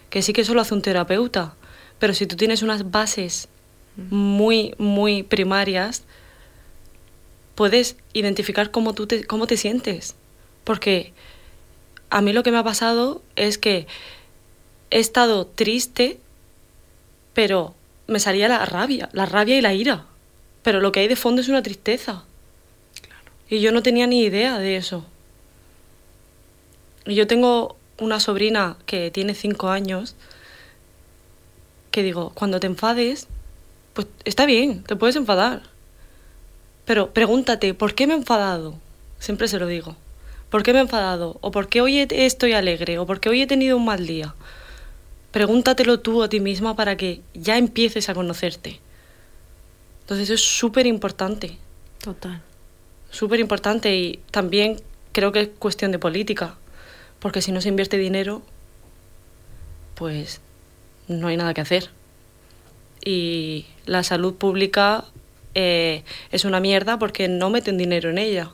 [0.10, 1.54] Que sí que eso lo hace un terapeuta,
[2.00, 3.50] pero si tú tienes unas bases
[3.96, 6.06] muy, muy primarias,
[7.54, 10.16] puedes identificar cómo tú te, cómo te sientes.
[10.64, 11.14] Porque
[12.13, 13.88] a mí lo que me ha pasado es que
[14.91, 16.19] he estado triste,
[17.34, 17.73] pero
[18.06, 20.06] me salía la rabia, la rabia y la ira.
[20.62, 22.23] Pero lo que hay de fondo es una tristeza.
[23.49, 25.04] Y yo no tenía ni idea de eso.
[27.08, 30.15] Y yo tengo una sobrina que tiene cinco años
[31.89, 33.26] que digo, cuando te enfades,
[33.93, 35.63] pues está bien, te puedes enfadar.
[36.86, 38.76] Pero pregúntate, ¿por qué me he enfadado?
[39.17, 39.95] Siempre se lo digo.
[40.54, 41.39] ¿Por qué me he enfadado?
[41.42, 43.00] ¿O por qué hoy estoy alegre?
[43.00, 44.36] ¿O por qué hoy he tenido un mal día?
[45.32, 48.80] Pregúntatelo tú a ti misma para que ya empieces a conocerte.
[50.02, 51.58] Entonces eso es súper importante.
[52.04, 52.44] Total.
[53.10, 54.80] Súper importante y también
[55.12, 56.56] creo que es cuestión de política.
[57.18, 58.44] Porque si no se invierte dinero,
[59.96, 60.39] pues
[61.08, 61.89] no hay nada que hacer.
[63.04, 65.06] Y la salud pública
[65.56, 68.52] eh, es una mierda porque no meten dinero en ella.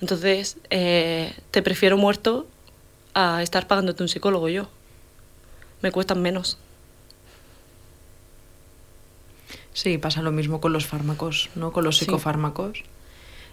[0.00, 2.46] Entonces, eh, te prefiero muerto
[3.14, 4.68] a estar pagándote un psicólogo yo.
[5.82, 6.58] Me cuestan menos.
[9.72, 11.72] Sí, pasa lo mismo con los fármacos, ¿no?
[11.72, 12.82] Con los psicofármacos.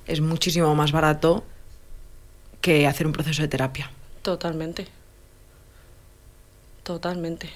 [0.07, 1.43] Es muchísimo más barato
[2.61, 3.91] que hacer un proceso de terapia.
[4.21, 4.87] Totalmente.
[6.83, 7.49] Totalmente.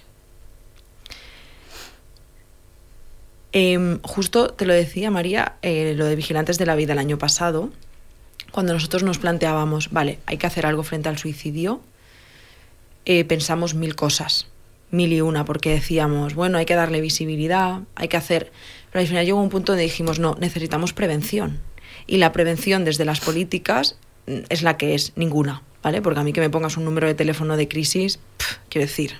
[3.51, 7.17] Em, justo te lo decía María, eh, lo de Vigilantes de la Vida el año
[7.17, 7.71] pasado,
[8.59, 11.79] cuando nosotros nos planteábamos, vale, hay que hacer algo frente al suicidio,
[13.05, 14.47] eh, pensamos mil cosas,
[14.91, 18.51] mil y una, porque decíamos, bueno, hay que darle visibilidad, hay que hacer...
[18.91, 21.61] Pero al final llegó un punto donde dijimos, no, necesitamos prevención.
[22.05, 23.95] Y la prevención desde las políticas
[24.27, 26.01] mm, es la que es, ninguna, ¿vale?
[26.01, 28.19] Porque a mí que me pongas un número de teléfono de crisis,
[28.67, 29.13] quiero decir,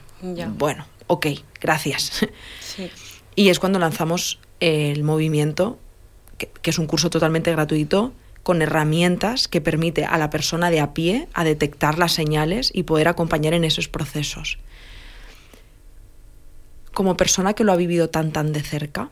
[0.58, 1.28] bueno, ok,
[1.62, 2.28] gracias.
[2.60, 2.92] Sí.
[3.38, 5.80] Y es cuando lanzamos el movimiento,
[6.38, 8.12] que, es un curso totalmente gratuito,
[8.44, 12.84] con herramientas que permite a la persona de a pie a detectar las señales y
[12.84, 14.58] poder acompañar en esos procesos.
[16.94, 19.10] Como persona que lo ha vivido tan tan de cerca,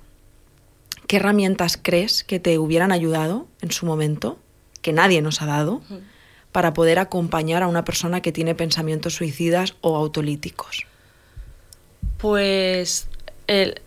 [1.07, 4.37] ¿qué herramientas crees que te hubieran ayudado en su momento,
[4.81, 5.81] que nadie nos ha dado,
[6.51, 10.85] para poder acompañar a una persona que tiene pensamientos suicidas o autolíticos?
[12.17, 13.07] Pues
[13.45, 13.81] el,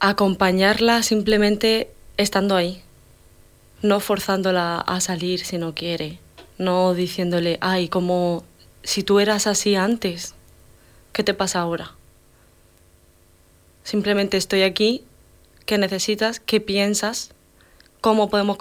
[0.00, 2.82] acompañarla simplemente estando ahí,
[3.84, 6.18] no forzándola a salir si no quiere,
[6.56, 8.42] no diciéndole, ay, como
[8.82, 10.34] si tú eras así antes,
[11.12, 11.92] ¿qué te pasa ahora?
[13.82, 15.04] Simplemente estoy aquí,
[15.66, 16.40] ¿qué necesitas?
[16.40, 17.32] ¿Qué piensas?
[18.00, 18.56] ¿Cómo podemos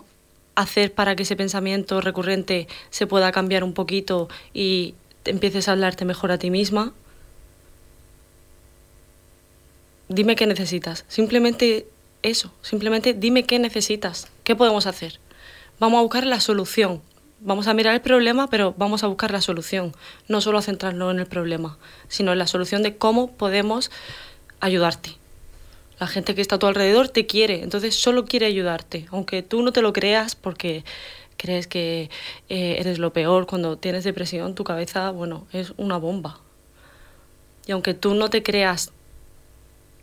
[0.55, 6.03] hacer para que ese pensamiento recurrente se pueda cambiar un poquito y empieces a hablarte
[6.03, 6.91] mejor a ti misma?
[10.09, 11.05] dime qué necesitas.
[11.07, 11.87] Simplemente
[12.23, 15.19] eso, simplemente dime qué necesitas, qué podemos hacer.
[15.79, 17.01] Vamos a buscar la solución.
[17.39, 19.93] Vamos a mirar el problema, pero vamos a buscar la solución.
[20.29, 23.91] No solo a centrarnos en el problema, sino en la solución de cómo podemos
[24.61, 25.17] ayudarte.
[25.99, 29.61] La gente que está a tu alrededor te quiere, entonces solo quiere ayudarte, aunque tú
[29.61, 30.83] no te lo creas porque
[31.37, 32.09] crees que
[32.49, 36.39] eh, eres lo peor cuando tienes depresión, tu cabeza, bueno, es una bomba.
[37.65, 38.91] Y aunque tú no te creas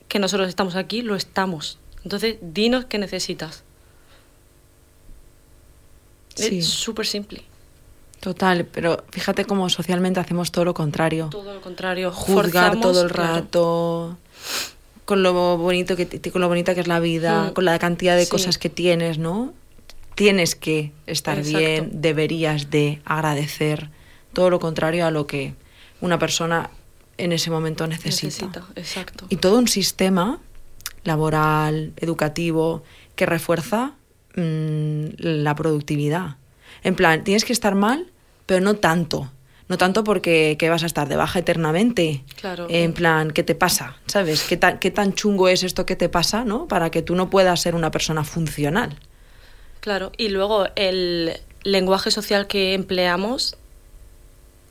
[0.09, 1.78] que nosotros estamos aquí, lo estamos.
[2.04, 3.62] Entonces, dinos qué necesitas.
[6.36, 7.42] Es súper simple.
[8.20, 11.28] Total, pero fíjate cómo socialmente hacemos todo lo contrario.
[11.30, 12.12] Todo lo contrario.
[12.12, 14.18] Juzgar todo el rato.
[15.06, 17.52] Con lo bonito que con lo bonita que es la vida, mm.
[17.54, 19.54] con la cantidad de cosas que tienes, ¿no?
[20.14, 23.88] Tienes que estar bien, deberías de agradecer.
[24.34, 25.54] Todo lo contrario a lo que
[26.00, 26.70] una persona
[27.16, 28.66] en ese momento necesita.
[28.76, 29.26] exacto.
[29.30, 30.40] Y todo un sistema
[31.04, 32.82] laboral, educativo,
[33.16, 33.92] que refuerza
[34.36, 36.36] mm, la productividad.
[36.82, 38.06] En plan, tienes que estar mal,
[38.46, 39.30] pero no tanto.
[39.68, 42.24] No tanto porque que vas a estar de baja eternamente.
[42.40, 42.66] Claro.
[42.68, 43.96] En plan, ¿qué te pasa?
[44.06, 44.42] ¿Sabes?
[44.42, 46.66] ¿Qué tan, ¿Qué tan chungo es esto que te pasa, no?
[46.66, 48.98] Para que tú no puedas ser una persona funcional.
[49.78, 53.56] Claro, y luego el lenguaje social que empleamos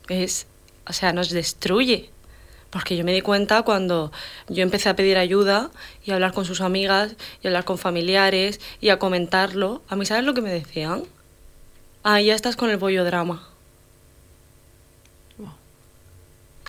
[0.08, 0.46] es,
[0.86, 2.10] o sea, nos destruye.
[2.70, 4.12] Porque yo me di cuenta cuando
[4.48, 5.70] yo empecé a pedir ayuda
[6.04, 9.82] y a hablar con sus amigas y a hablar con familiares y a comentarlo.
[9.88, 11.02] A mí, ¿sabes lo que me decían?
[12.04, 13.46] Ah, ya estás con el bollo drama.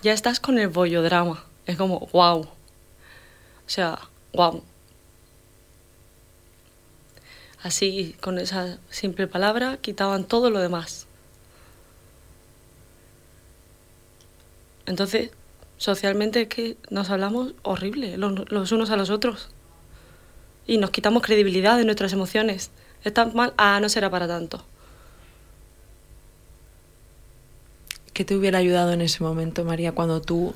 [0.02, 1.44] Ya estás con el bollo drama.
[1.66, 2.40] Es como, wow.
[2.40, 2.48] O
[3.66, 4.00] sea,
[4.32, 4.64] wow.
[7.62, 11.06] Así, con esa simple palabra, quitaban todo lo demás.
[14.86, 15.30] Entonces,
[15.82, 19.48] socialmente es que nos hablamos horrible los, unos a los otros.
[20.64, 22.70] Y nos quitamos credibilidad de nuestras emociones.
[23.02, 23.52] ¿Es tan mal?
[23.56, 24.64] Ah, no será para tanto.
[28.12, 30.54] ¿Qué te hubiera ayudado en ese momento, María, cuando tú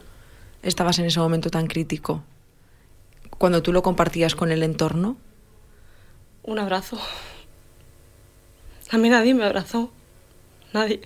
[0.62, 2.22] estabas en ese momento tan crítico?
[3.36, 5.16] Cuando tú lo compartías con el entorno.
[6.44, 7.00] Un abrazo.
[8.92, 9.90] A mí nadie me abrazó.
[10.72, 11.00] Nadie.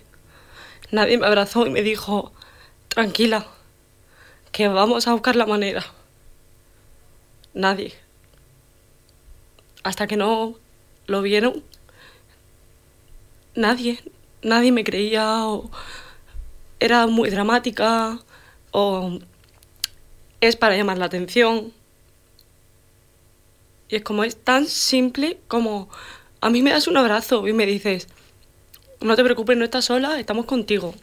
[0.90, 2.32] Nadie me abrazó y me dijo,
[2.88, 3.46] tranquila,
[4.52, 5.84] que vamos a buscar la manera.
[7.54, 7.94] nadie.
[9.82, 10.56] Hasta que no
[11.06, 11.64] lo vieron,
[13.54, 13.98] nadie,
[14.42, 15.70] nadie me creía o
[16.78, 18.20] era muy dramática
[18.70, 19.18] o
[20.40, 21.72] es para llamar la atención.
[23.88, 25.88] Y es como es tan simple como
[26.40, 28.08] a mí me das un abrazo y me dices,
[29.00, 30.94] no te preocupes, no estás sola, estamos contigo.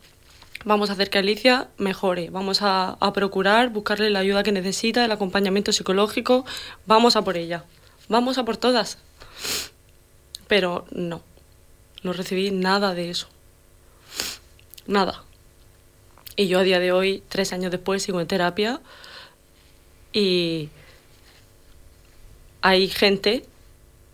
[0.67, 5.11] Vamos a hacer que Alicia mejore, vamos a, procurar buscarle la ayuda que necesita, el
[5.13, 6.45] acompañamiento psicológico,
[6.85, 7.63] vamos a por ella,
[8.09, 8.97] vamos a por todas.
[10.49, 11.21] Pero no,
[12.03, 13.29] no recibí nada de eso.
[14.87, 15.23] Nada.
[16.35, 18.81] Y yo a día de hoy, tres años después, sigo en terapia
[20.11, 20.67] y
[22.61, 23.45] hay gente,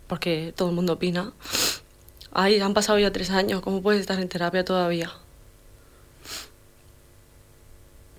[0.05, 1.33] porque todo el mundo opina,
[2.31, 5.11] ay, han pasado ya tres años, ¿cómo puedes estar en terapia todavía?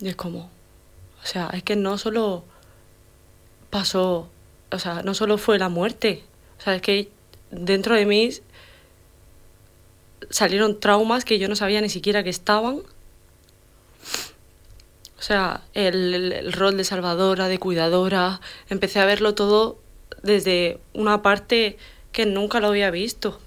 [0.05, 0.51] Y es como,
[1.23, 2.45] o sea, es que no solo
[3.71, 4.29] pasó,
[4.71, 6.23] o sea, no solo fue la muerte,
[6.59, 7.09] o sea, es que
[7.51, 8.29] dentro de mí
[10.29, 12.83] salieron traumas que yo no sabía ni siquiera que estaban.
[15.19, 19.79] O sea, el, el, rol de salvadora, de cuidadora, empecé a verlo todo
[20.23, 21.79] desde una parte
[22.13, 23.41] que nunca lo había visto.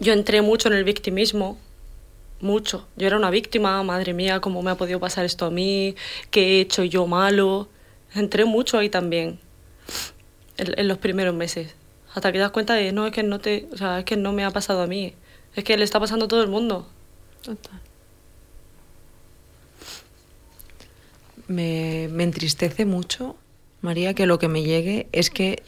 [0.00, 1.58] Yo entré mucho en el victimismo,
[2.40, 2.86] mucho.
[2.96, 5.94] Yo era una víctima, madre mía, cómo me ha podido pasar esto a mí,
[6.30, 7.68] qué he hecho yo malo.
[8.14, 9.38] Entré mucho ahí también,
[10.56, 11.74] en, los primeros meses.
[12.14, 14.16] Hasta que te das cuenta de, no, es que no te, o sea, es que
[14.16, 15.14] no me ha pasado a mí,
[15.54, 16.88] es que le está pasando a todo el mundo.
[21.46, 23.36] Me, me entristece mucho,
[23.82, 25.62] María, que lo que me llegue es que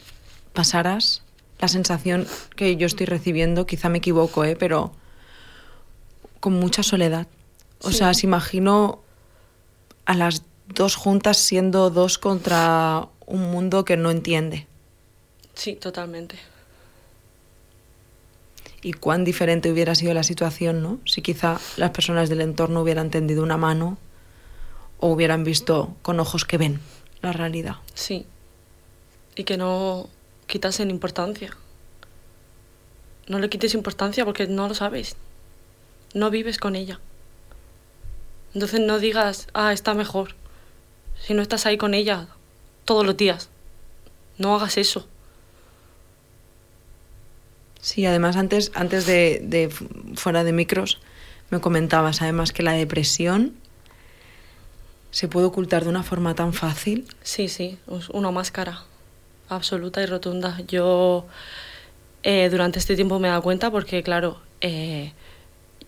[0.53, 1.23] pasaras
[1.59, 4.55] la sensación que yo estoy recibiendo, quizá me equivoco, ¿eh?
[4.57, 4.93] pero
[6.39, 7.27] con mucha soledad.
[7.81, 8.99] O sea, se imagino
[10.05, 14.67] a las dos juntas siendo dos contra un mundo que no entiende.
[15.53, 16.37] Sí, totalmente.
[18.81, 20.99] Y cuán diferente hubiera sido la situación, ¿no?
[21.05, 23.97] Si quizá las personas del entorno hubieran tendido una mano
[24.99, 26.79] o hubieran visto con ojos que ven
[27.21, 27.75] la realidad.
[27.93, 28.25] Sí.
[29.35, 30.09] Y que no
[30.47, 31.55] quitasen importancia.
[33.27, 35.15] No le quites importancia porque no lo sabes
[36.13, 36.99] no vives con ella.
[38.53, 40.35] Entonces no digas, ah, está mejor,
[41.21, 42.27] si no estás ahí con ella
[42.85, 43.49] todos los días.
[44.37, 45.07] No hagas eso.
[47.81, 49.69] Sí, además antes, antes de, de
[50.15, 50.99] fuera de micros,
[51.49, 53.53] me comentabas además que la depresión
[55.11, 57.07] se puede ocultar de una forma tan fácil.
[57.23, 57.77] Sí, sí,
[58.13, 58.83] una máscara
[59.49, 60.59] absoluta y rotunda.
[60.67, 61.25] Yo
[62.23, 65.13] eh, durante este tiempo me he dado cuenta porque, claro, eh,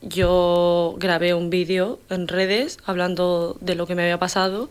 [0.02, 4.70] yo grabé un vídeo en redes hablando de lo que me había pasado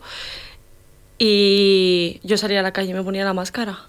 [1.17, 3.85] y yo salía a la calle y me ponía la máscara.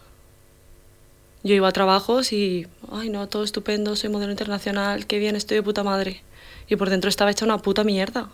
[1.43, 5.57] Yo iba a trabajos y, ay no, todo estupendo, soy modelo internacional, qué bien, estoy
[5.57, 6.23] de puta madre.
[6.69, 8.29] Y por dentro estaba hecha una puta mierda.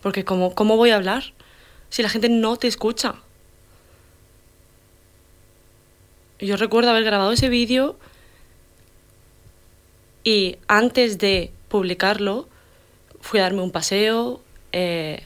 [0.00, 1.34] Porque ¿cómo, cómo voy a hablar
[1.90, 3.16] si la gente no te escucha?
[6.38, 7.98] Yo recuerdo haber grabado ese vídeo
[10.22, 12.48] y antes de publicarlo,
[13.20, 14.40] fui a darme un paseo
[14.72, 15.22] eh,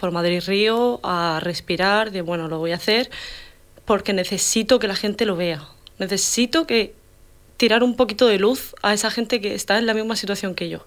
[0.00, 3.10] por Madrid Río a respirar, de bueno, lo voy a hacer
[3.84, 5.68] porque necesito que la gente lo vea.
[5.98, 6.94] Necesito que
[7.58, 10.70] tirar un poquito de luz a esa gente que está en la misma situación que
[10.70, 10.86] yo.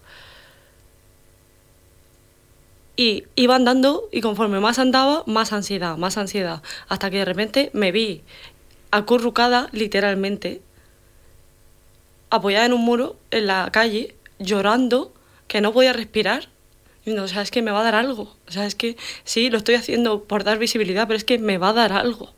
[2.95, 7.69] Y iba andando y conforme más andaba, más ansiedad, más ansiedad, hasta que de repente
[7.73, 8.23] me vi
[8.91, 10.61] acurrucada literalmente,
[12.31, 15.13] apoyada en un muro en la calle, llorando,
[15.47, 16.49] que no podía respirar.
[17.05, 18.35] No, o sea, es que me va a dar algo.
[18.47, 21.57] O sea, es que sí, lo estoy haciendo por dar visibilidad, pero es que me
[21.57, 22.33] va a dar algo.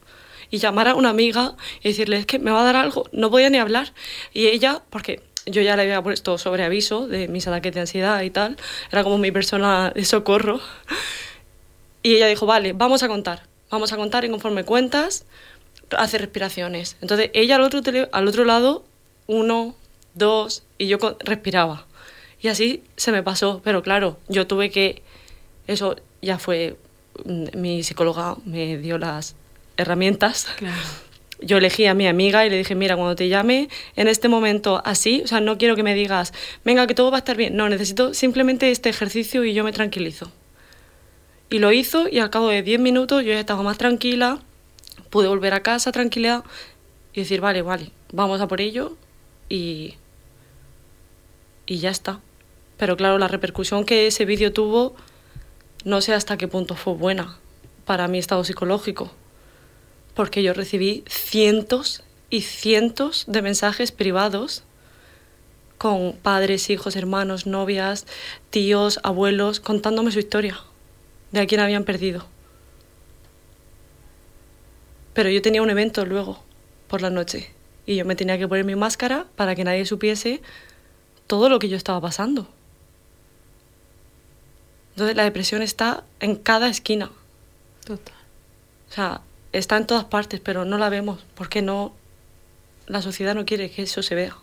[0.49, 3.07] Y llamar a una amiga y decirle, es que me va a dar algo.
[3.11, 3.93] No podía ni hablar.
[4.33, 8.21] Y ella, porque yo ya le había puesto sobre aviso de mis ataques de ansiedad
[8.21, 8.57] y tal,
[8.91, 10.59] era como mi persona de socorro.
[12.03, 13.43] Y ella dijo, vale, vamos a contar.
[13.69, 15.25] Vamos a contar y conforme cuentas,
[15.97, 16.97] hace respiraciones.
[17.01, 18.83] Entonces ella al otro, al otro lado,
[19.27, 19.75] uno,
[20.13, 21.85] dos, y yo respiraba.
[22.41, 25.03] Y así se me pasó, pero claro, yo tuve que,
[25.67, 26.77] eso ya fue,
[27.25, 29.35] mm, mi psicóloga me dio las
[29.77, 30.47] herramientas.
[31.39, 34.81] Yo elegí a mi amiga y le dije, mira, cuando te llame en este momento
[34.85, 36.33] así, o sea, no quiero que me digas,
[36.63, 37.55] venga, que todo va a estar bien.
[37.55, 40.31] No, necesito simplemente este ejercicio y yo me tranquilizo.
[41.49, 44.39] Y lo hizo y al cabo de 10 minutos yo ya estaba más tranquila,
[45.09, 46.43] pude volver a casa tranquila
[47.13, 48.95] y decir, vale, vale, vamos a por ello
[49.49, 49.95] y,
[51.65, 52.21] y ya está.
[52.81, 54.95] Pero claro, la repercusión que ese vídeo tuvo,
[55.85, 57.37] no sé hasta qué punto fue buena
[57.85, 59.11] para mi estado psicológico.
[60.15, 62.01] porque yo recibí cientos
[62.31, 64.63] y cientos de mensajes privados
[65.77, 68.07] con padres, hijos, hermanos, novias,
[68.49, 70.59] tíos, abuelos, contándome su historia
[71.31, 72.25] de a quién habían perdido.
[75.13, 76.43] Pero yo tenía un evento luego,
[76.87, 77.51] por la noche,
[77.85, 80.41] y yo me tenía que poner mi máscara para que nadie supiese
[81.27, 82.47] todo lo que yo estaba pasando.
[85.01, 87.09] Entonces la depresión está en cada esquina.
[87.83, 88.13] Total.
[88.87, 89.21] O sea,
[89.51, 91.95] está en todas partes, pero no la vemos porque no
[92.85, 94.37] la sociedad no quiere que eso se vea.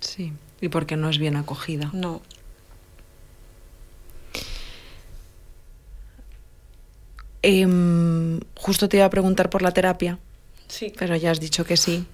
[0.00, 1.90] Sí, y porque no es bien acogida.
[1.92, 2.22] No.
[7.42, 10.18] Em, justo te iba a preguntar por la terapia,
[10.68, 10.92] Sí.
[10.98, 12.06] pero ya has dicho que sí.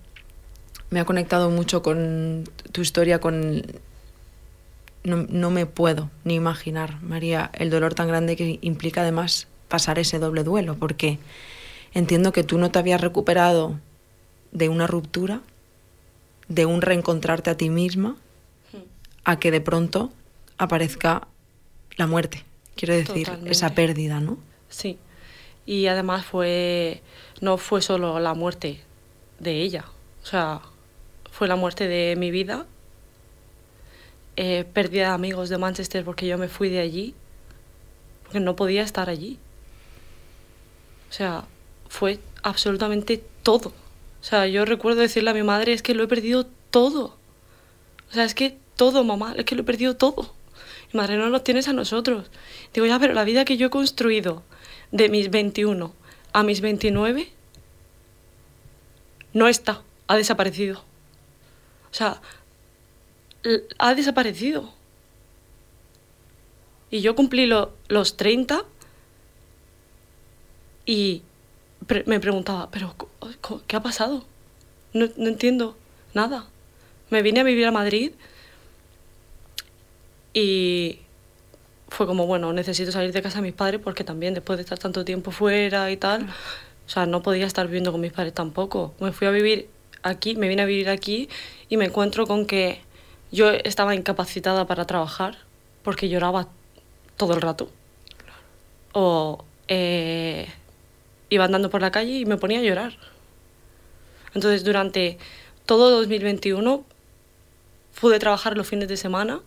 [0.90, 3.62] Me ha conectado mucho con tu historia, con...
[5.03, 9.98] No, no me puedo ni imaginar, María, el dolor tan grande que implica además pasar
[9.98, 11.18] ese doble duelo, porque
[11.94, 13.78] entiendo que tú no te habías recuperado
[14.53, 15.40] de una ruptura,
[16.48, 18.16] de un reencontrarte a ti misma,
[19.24, 20.11] a que de pronto
[20.59, 21.28] aparezca
[21.96, 22.44] la muerte.
[22.74, 23.53] Quiero decir, Totalmente.
[23.53, 24.38] esa pérdida, ¿no?
[24.68, 24.98] Sí.
[25.66, 27.03] Y además fue
[27.40, 28.80] no fue solo la muerte
[29.38, 29.84] de ella,
[30.22, 30.61] o sea,
[31.30, 32.66] fue la muerte de mi vida.
[34.43, 37.14] Eh, pérdida amigos de Manchester porque yo me fui de allí,
[38.22, 39.38] porque no podía estar allí.
[41.11, 41.45] O sea,
[41.91, 43.68] fue absolutamente todo.
[43.68, 47.18] O sea, yo recuerdo decirle a mi madre, es que lo he perdido todo.
[48.09, 50.32] O sea, es que todo, mamá, es que lo he perdido todo.
[50.91, 52.30] Mi madre, no lo tienes a nosotros.
[52.72, 54.43] Digo, ya, pero la vida que yo he construido
[54.91, 55.93] de mis 21
[56.32, 57.28] a mis 29
[59.34, 60.78] no está, ha desaparecido.
[60.78, 62.22] O sea,
[63.78, 64.72] ha desaparecido.
[66.91, 68.64] Y yo cumplí lo- los 30
[70.86, 71.22] y
[71.86, 72.95] pre- me preguntaba, pero
[73.66, 74.24] ¿qué ha pasado?
[74.93, 75.76] No, no entiendo
[76.14, 76.47] nada.
[77.11, 78.12] Me vine a vivir a Madrid
[80.32, 80.99] y
[81.88, 84.78] fue como, bueno, necesito salir de casa de mis padres porque también después de estar
[84.78, 86.22] tanto tiempo fuera y tal,
[86.86, 88.95] o sea, no podía estar viviendo con mis padres tampoco.
[89.01, 89.68] Me fui a vivir
[90.03, 91.28] aquí, me vine a vivir aquí
[91.68, 92.80] y me encuentro con que
[93.33, 95.39] yo estaba incapacitada para trabajar
[95.83, 96.49] porque lloraba
[97.16, 97.70] todo el rato.
[98.93, 100.49] O eh,
[101.28, 102.97] iba andando por la calle y me ponía a llorar.
[104.35, 105.18] Entonces, durante
[105.66, 106.85] todo 2021
[108.01, 109.41] pude trabajar los fines de semana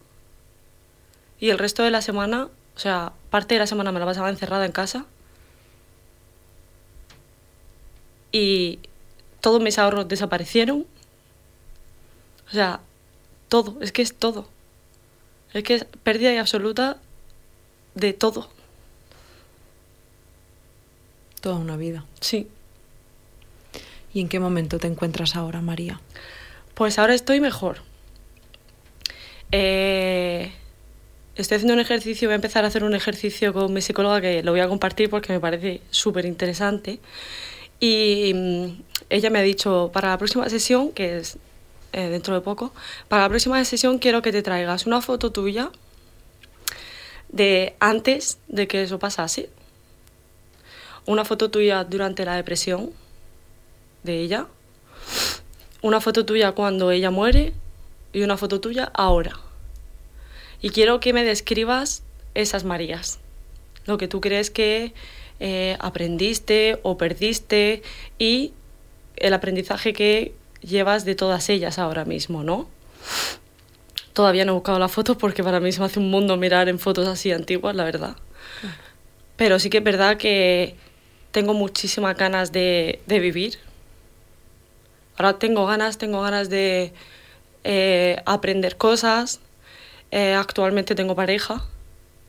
[1.39, 4.29] y el resto de la semana, o sea, parte de la semana me la pasaba
[4.29, 5.05] encerrada en casa
[8.31, 8.79] y
[9.41, 10.85] todos mis ahorros desaparecieron.
[12.47, 12.79] O sea,
[13.53, 14.47] todo, es que es todo.
[15.53, 16.97] Es que es pérdida y absoluta
[17.93, 18.49] de todo.
[21.39, 22.03] Toda una vida.
[22.19, 22.47] Sí.
[24.11, 26.01] ¿Y en qué momento te encuentras ahora, María?
[26.73, 27.83] Pues ahora estoy mejor.
[29.51, 30.51] Eh,
[31.35, 34.41] estoy haciendo un ejercicio, voy a empezar a hacer un ejercicio con mi psicóloga que
[34.41, 36.97] lo voy a compartir porque me parece súper interesante.
[37.79, 38.65] Y mm,
[39.11, 41.37] ella me ha dicho, para la próxima sesión, que es
[41.93, 42.73] eh, dentro de poco,
[43.07, 45.71] para la próxima sesión quiero que te traigas una foto tuya
[47.29, 49.49] de antes de que eso pasase,
[51.05, 52.91] una foto tuya durante la depresión
[54.03, 54.47] de ella,
[55.81, 57.53] una foto tuya cuando ella muere
[58.11, 59.39] y una foto tuya ahora.
[60.61, 62.03] Y quiero que me describas
[62.35, 63.19] esas Marías,
[63.85, 64.93] lo que tú crees que
[65.39, 67.81] eh, aprendiste o perdiste
[68.17, 68.53] y
[69.15, 70.33] el aprendizaje que
[70.63, 72.67] llevas de todas ellas ahora mismo, ¿no?
[74.13, 76.69] Todavía no he buscado la foto porque para mí se me hace un mundo mirar
[76.69, 78.15] en fotos así antiguas, la verdad.
[79.35, 80.75] Pero sí que es verdad que
[81.31, 83.57] tengo muchísimas ganas de, de vivir.
[85.17, 86.93] Ahora tengo ganas, tengo ganas de
[87.63, 89.39] eh, aprender cosas.
[90.11, 91.65] Eh, actualmente tengo pareja,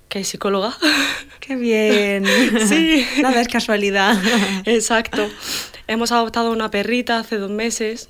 [0.08, 0.74] que es psicóloga.
[1.40, 2.24] ¡Qué bien!
[2.66, 3.06] Sí.
[3.20, 4.16] Nada es casualidad.
[4.64, 5.28] Exacto.
[5.86, 8.08] Hemos adoptado una perrita hace dos meses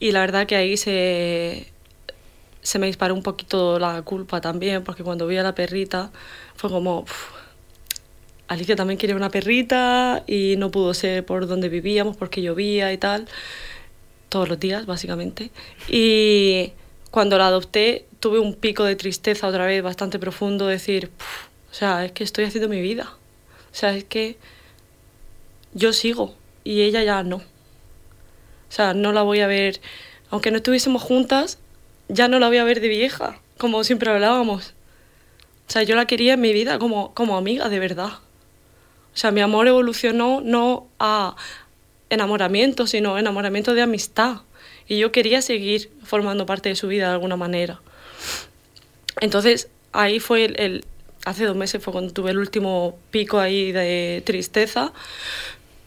[0.00, 1.66] y la verdad que ahí se,
[2.62, 6.10] se me disparó un poquito la culpa también, porque cuando vi a la perrita
[6.56, 7.30] fue como, "Uf,
[8.48, 12.98] Alicia también quería una perrita y no pudo ser por donde vivíamos porque llovía y
[12.98, 13.28] tal,
[14.30, 15.50] todos los días básicamente.
[15.88, 16.72] Y
[17.10, 21.74] cuando la adopté tuve un pico de tristeza otra vez bastante profundo, decir, "Puf, o
[21.74, 23.12] sea, es que estoy haciendo mi vida.
[23.72, 24.36] O sea, es que
[25.74, 26.34] yo sigo
[26.64, 27.42] y ella ya no.
[28.68, 29.80] O sea, no la voy a ver,
[30.30, 31.58] aunque no estuviésemos juntas,
[32.08, 34.74] ya no la voy a ver de vieja, como siempre hablábamos.
[35.68, 38.12] O sea, yo la quería en mi vida como, como amiga de verdad.
[39.14, 41.36] O sea, mi amor evolucionó no a
[42.10, 44.42] enamoramiento, sino enamoramiento de amistad.
[44.86, 47.80] Y yo quería seguir formando parte de su vida de alguna manera.
[49.20, 50.84] Entonces, ahí fue el,
[51.24, 54.92] hace dos meses fue cuando tuve el último pico ahí de tristeza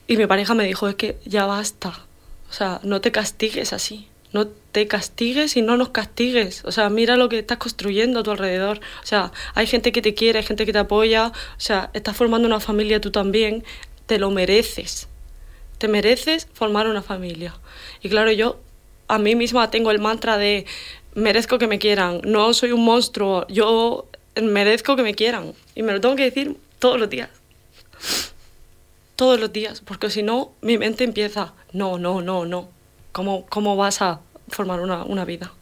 [0.07, 2.05] y mi pareja me dijo, es que ya basta,
[2.51, 6.89] o sea, no te castigues así, no te castigues y no nos castigues, o sea,
[6.89, 10.43] mira lo que estás construyendo a tu alrededor, o sea, hay gente que te quiere,
[10.43, 13.63] gente que te apoya, o sea, estás formando una familia tú también,
[14.05, 15.07] te lo mereces,
[15.77, 17.55] te mereces formar una familia.
[18.03, 18.59] Y claro, yo
[19.07, 20.65] a mí misma tengo el mantra de
[21.15, 24.07] merezco que me quieran, no soy un monstruo, yo
[24.39, 25.53] merezco que me quieran.
[25.75, 27.29] Y me lo tengo que decir todos los días.
[29.21, 32.69] Todos los días, porque si no, mi mente empieza, no, no, no, no.
[33.11, 35.53] ¿Cómo, cómo vas a formar una, una vida?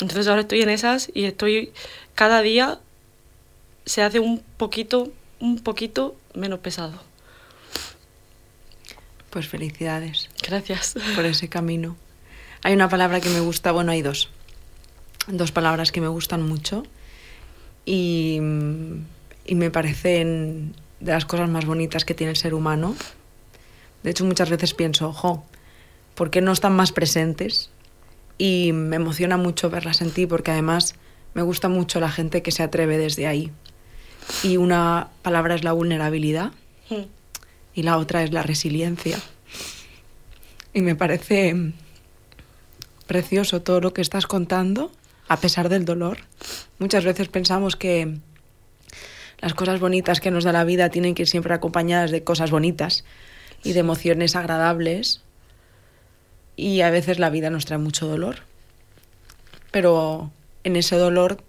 [0.00, 1.72] Entonces ahora estoy en esas y estoy,
[2.14, 2.78] cada día
[3.84, 7.02] se hace un poquito, un poquito menos pesado.
[9.30, 10.30] Pues felicidades.
[10.46, 10.94] Gracias.
[11.16, 11.96] Por ese camino.
[12.62, 14.30] Hay una palabra que me gusta, bueno, hay dos.
[15.26, 16.84] Dos palabras que me gustan mucho
[17.84, 18.38] y,
[19.46, 22.94] y me parecen de las cosas más bonitas que tiene el ser humano.
[24.02, 25.44] De hecho, muchas veces pienso, ojo,
[26.14, 27.70] ¿por qué no están más presentes?
[28.38, 30.94] Y me emociona mucho verlas en ti porque además
[31.34, 33.50] me gusta mucho la gente que se atreve desde ahí.
[34.42, 36.52] Y una palabra es la vulnerabilidad
[37.74, 39.18] y la otra es la resiliencia.
[40.72, 41.72] Y me parece
[43.06, 44.92] precioso todo lo que estás contando,
[45.28, 46.18] a pesar del dolor.
[46.78, 48.18] Muchas veces pensamos que
[49.40, 52.50] las cosas bonitas que nos da la vida tienen que ir siempre acompañadas de cosas
[52.50, 53.04] bonitas
[53.62, 55.22] y de emociones agradables.
[56.56, 58.40] Y a veces la vida nos trae mucho dolor.
[59.70, 60.30] Pero
[60.64, 61.42] en ese dolor,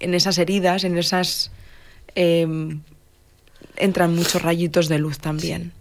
[0.00, 1.50] en esas heridas, en esas...
[2.14, 2.80] em,
[3.76, 5.72] entran muchos rayitos de luz también.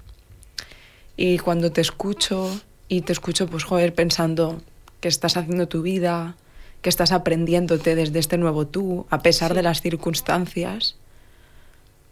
[1.15, 4.61] Y cuando te escucho y te escucho, pues joder, pensando
[4.99, 6.35] que estás haciendo tu vida,
[6.83, 9.55] que estás aprendiéndote desde este nuevo tú, a pesar Sí.
[9.55, 10.95] de las circunstancias,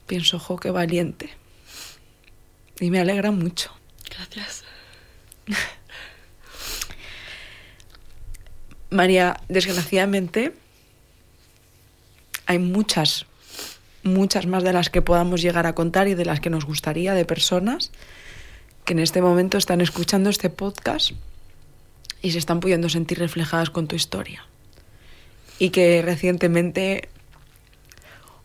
[0.07, 1.30] pienso, jo, qué valiente.
[2.80, 3.72] Y me alegra mucho.
[4.09, 4.63] Gracias.
[8.89, 10.53] María, desgraciadamente,
[12.45, 13.26] hay muchas,
[14.03, 17.13] muchas más de las que podamos llegar a contar y de las que nos gustaría
[17.13, 17.91] de personas
[18.86, 21.11] que en este momento están escuchando este podcast
[22.22, 24.45] y se están pudiendo sentir reflejadas con tu historia.
[25.62, 27.07] Y que recientemente,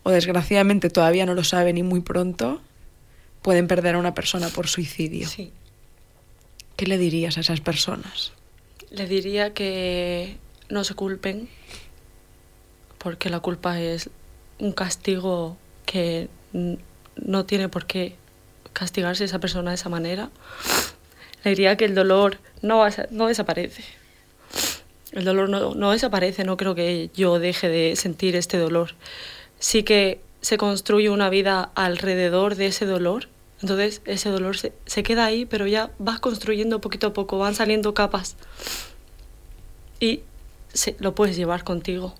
[0.02, 2.60] o desgraciadamente todavía no lo saben y muy pronto,
[3.40, 5.26] pueden perder a una persona por suicidio.
[5.26, 5.50] Sí.
[6.76, 8.32] ¿Qué le dirías a esas personas?
[8.90, 10.36] Le diría que
[10.68, 11.48] no se culpen,
[12.98, 14.10] porque la culpa es
[14.58, 15.56] un castigo
[15.86, 18.14] que no tiene por qué
[18.74, 20.28] castigarse esa persona de esa manera.
[21.44, 23.84] Le diría que el dolor no, a no desaparece.
[25.16, 28.90] El dolor no, desaparece, no creo que yo deje de sentir este dolor.
[29.58, 33.26] Sí que se construye una vida alrededor de ese dolor.
[33.62, 37.94] Entonces ese dolor se, queda ahí, pero ya vas construyendo poquito a poco, van saliendo
[37.94, 38.36] capas.
[40.00, 40.20] Y
[40.98, 42.14] lo puedes llevar contigo.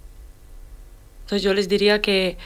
[1.25, 2.39] Entonces yo les diría que,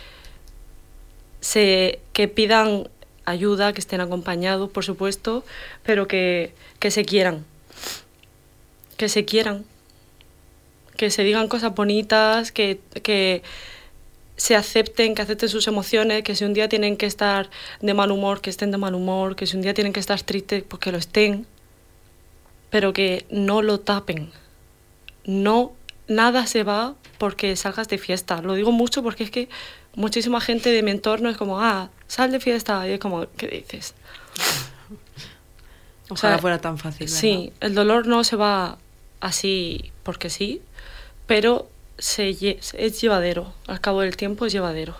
[1.40, 2.88] se, que pidan
[3.24, 5.44] ayuda, que estén acompañados, por supuesto,
[5.84, 7.44] pero que, que se quieran.
[8.96, 9.64] Que se quieran.
[11.00, 13.42] Que se digan cosas bonitas, que, que
[14.36, 17.48] se acepten, que acepten sus emociones, que si un día tienen que estar
[17.80, 20.20] de mal humor, que estén de mal humor, que si un día tienen que estar
[20.20, 21.46] tristes, pues que lo estén,
[22.68, 24.30] pero que no lo tapen.
[25.24, 25.72] No,
[26.06, 28.42] nada se va porque salgas de fiesta.
[28.42, 29.48] Lo digo mucho porque es que
[29.94, 33.48] muchísima gente de mi entorno es como, ah, sal de fiesta, y es como, ¿qué
[33.48, 33.94] dices?
[36.10, 37.06] Ojalá sea, fuera tan fácil.
[37.06, 37.18] ¿verdad?
[37.18, 38.76] Sí, el dolor no se va
[39.20, 40.60] así porque sí,
[41.30, 43.54] pero se, es llevadero.
[43.68, 44.96] Al cabo del tiempo es llevadero.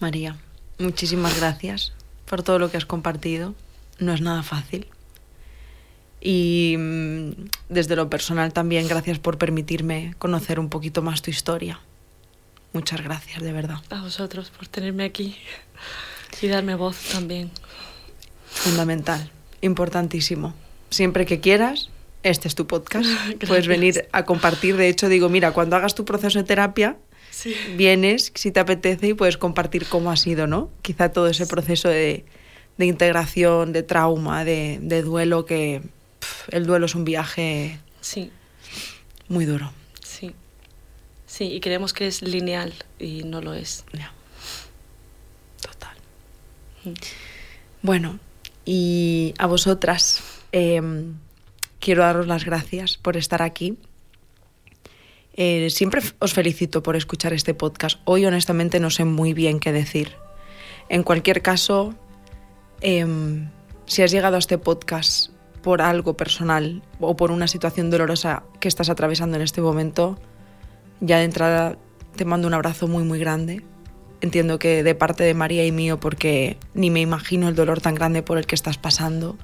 [0.00, 0.38] María,
[0.78, 1.92] muchísimas gracias
[2.24, 3.54] por todo lo que has compartido.
[3.98, 4.86] No es nada fácil.
[6.22, 7.32] Y mm,
[7.68, 11.80] desde lo personal también, gracias por permitirme conocer un poquito más tu historia.
[12.72, 13.80] Muchas gracias, de verdad.
[13.90, 15.36] A vosotros por tenerme aquí
[16.40, 17.50] y darme voz también.
[18.46, 20.54] Fundamental, importantísimo.
[20.88, 21.90] Siempre que quieras,
[22.22, 23.08] este es tu podcast.
[23.46, 24.76] Puedes venir a compartir.
[24.76, 26.96] De hecho, digo, mira, cuando hagas tu proceso de terapia,
[27.30, 27.54] Sí.
[27.76, 30.70] vienes, si te apetece, y puedes compartir cómo ha sido, ¿no?
[30.82, 32.26] Quizá todo ese proceso de,
[32.76, 35.80] de integración, de trauma, de, de duelo, que
[36.50, 38.30] el duelo es un viaje Sí,
[39.28, 39.72] muy duro.
[40.04, 40.34] sí.
[41.26, 43.86] Sí, y creemos que es lineal y no lo es.
[45.62, 45.96] Total.
[47.80, 48.18] Bueno,
[48.66, 51.14] y a vosotras em,
[51.82, 53.76] quiero daros las gracias por estar aquí.
[55.34, 57.98] Eh, siempre os felicito por escuchar este podcast.
[58.04, 60.12] Hoy honestamente no sé muy bien qué decir.
[60.88, 61.94] En cualquier caso,
[62.80, 63.50] em,
[63.86, 65.30] si has llegado a este podcast
[65.62, 70.18] por algo personal o por una situación dolorosa que estás atravesando en este momento,
[71.00, 71.78] ya de entrada
[72.14, 73.64] te mando un abrazo muy muy grande.
[74.20, 77.96] Entiendo que de parte de María y mío porque ni me imagino el dolor tan
[77.96, 79.36] grande por el que estás pasando.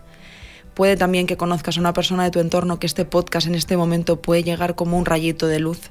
[0.79, 3.77] Puede también que conozcas a una persona de tu entorno que este podcast en este
[3.77, 5.91] momento puede llegar como un rayito de luz.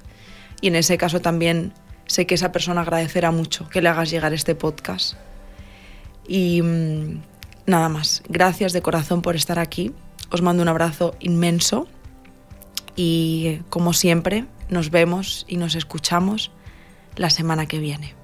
[0.61, 1.73] Y en ese caso también
[2.05, 5.15] sé que esa persona agradecerá mucho que le hagas llegar este podcast.
[6.25, 7.21] Y mm,
[7.65, 9.91] nada más, gracias de corazón por estar aquí.
[10.31, 11.89] Os mando un abrazo inmenso
[12.95, 16.49] y como siempre nos vemos y nos escuchamos
[17.17, 18.15] la semana que viene.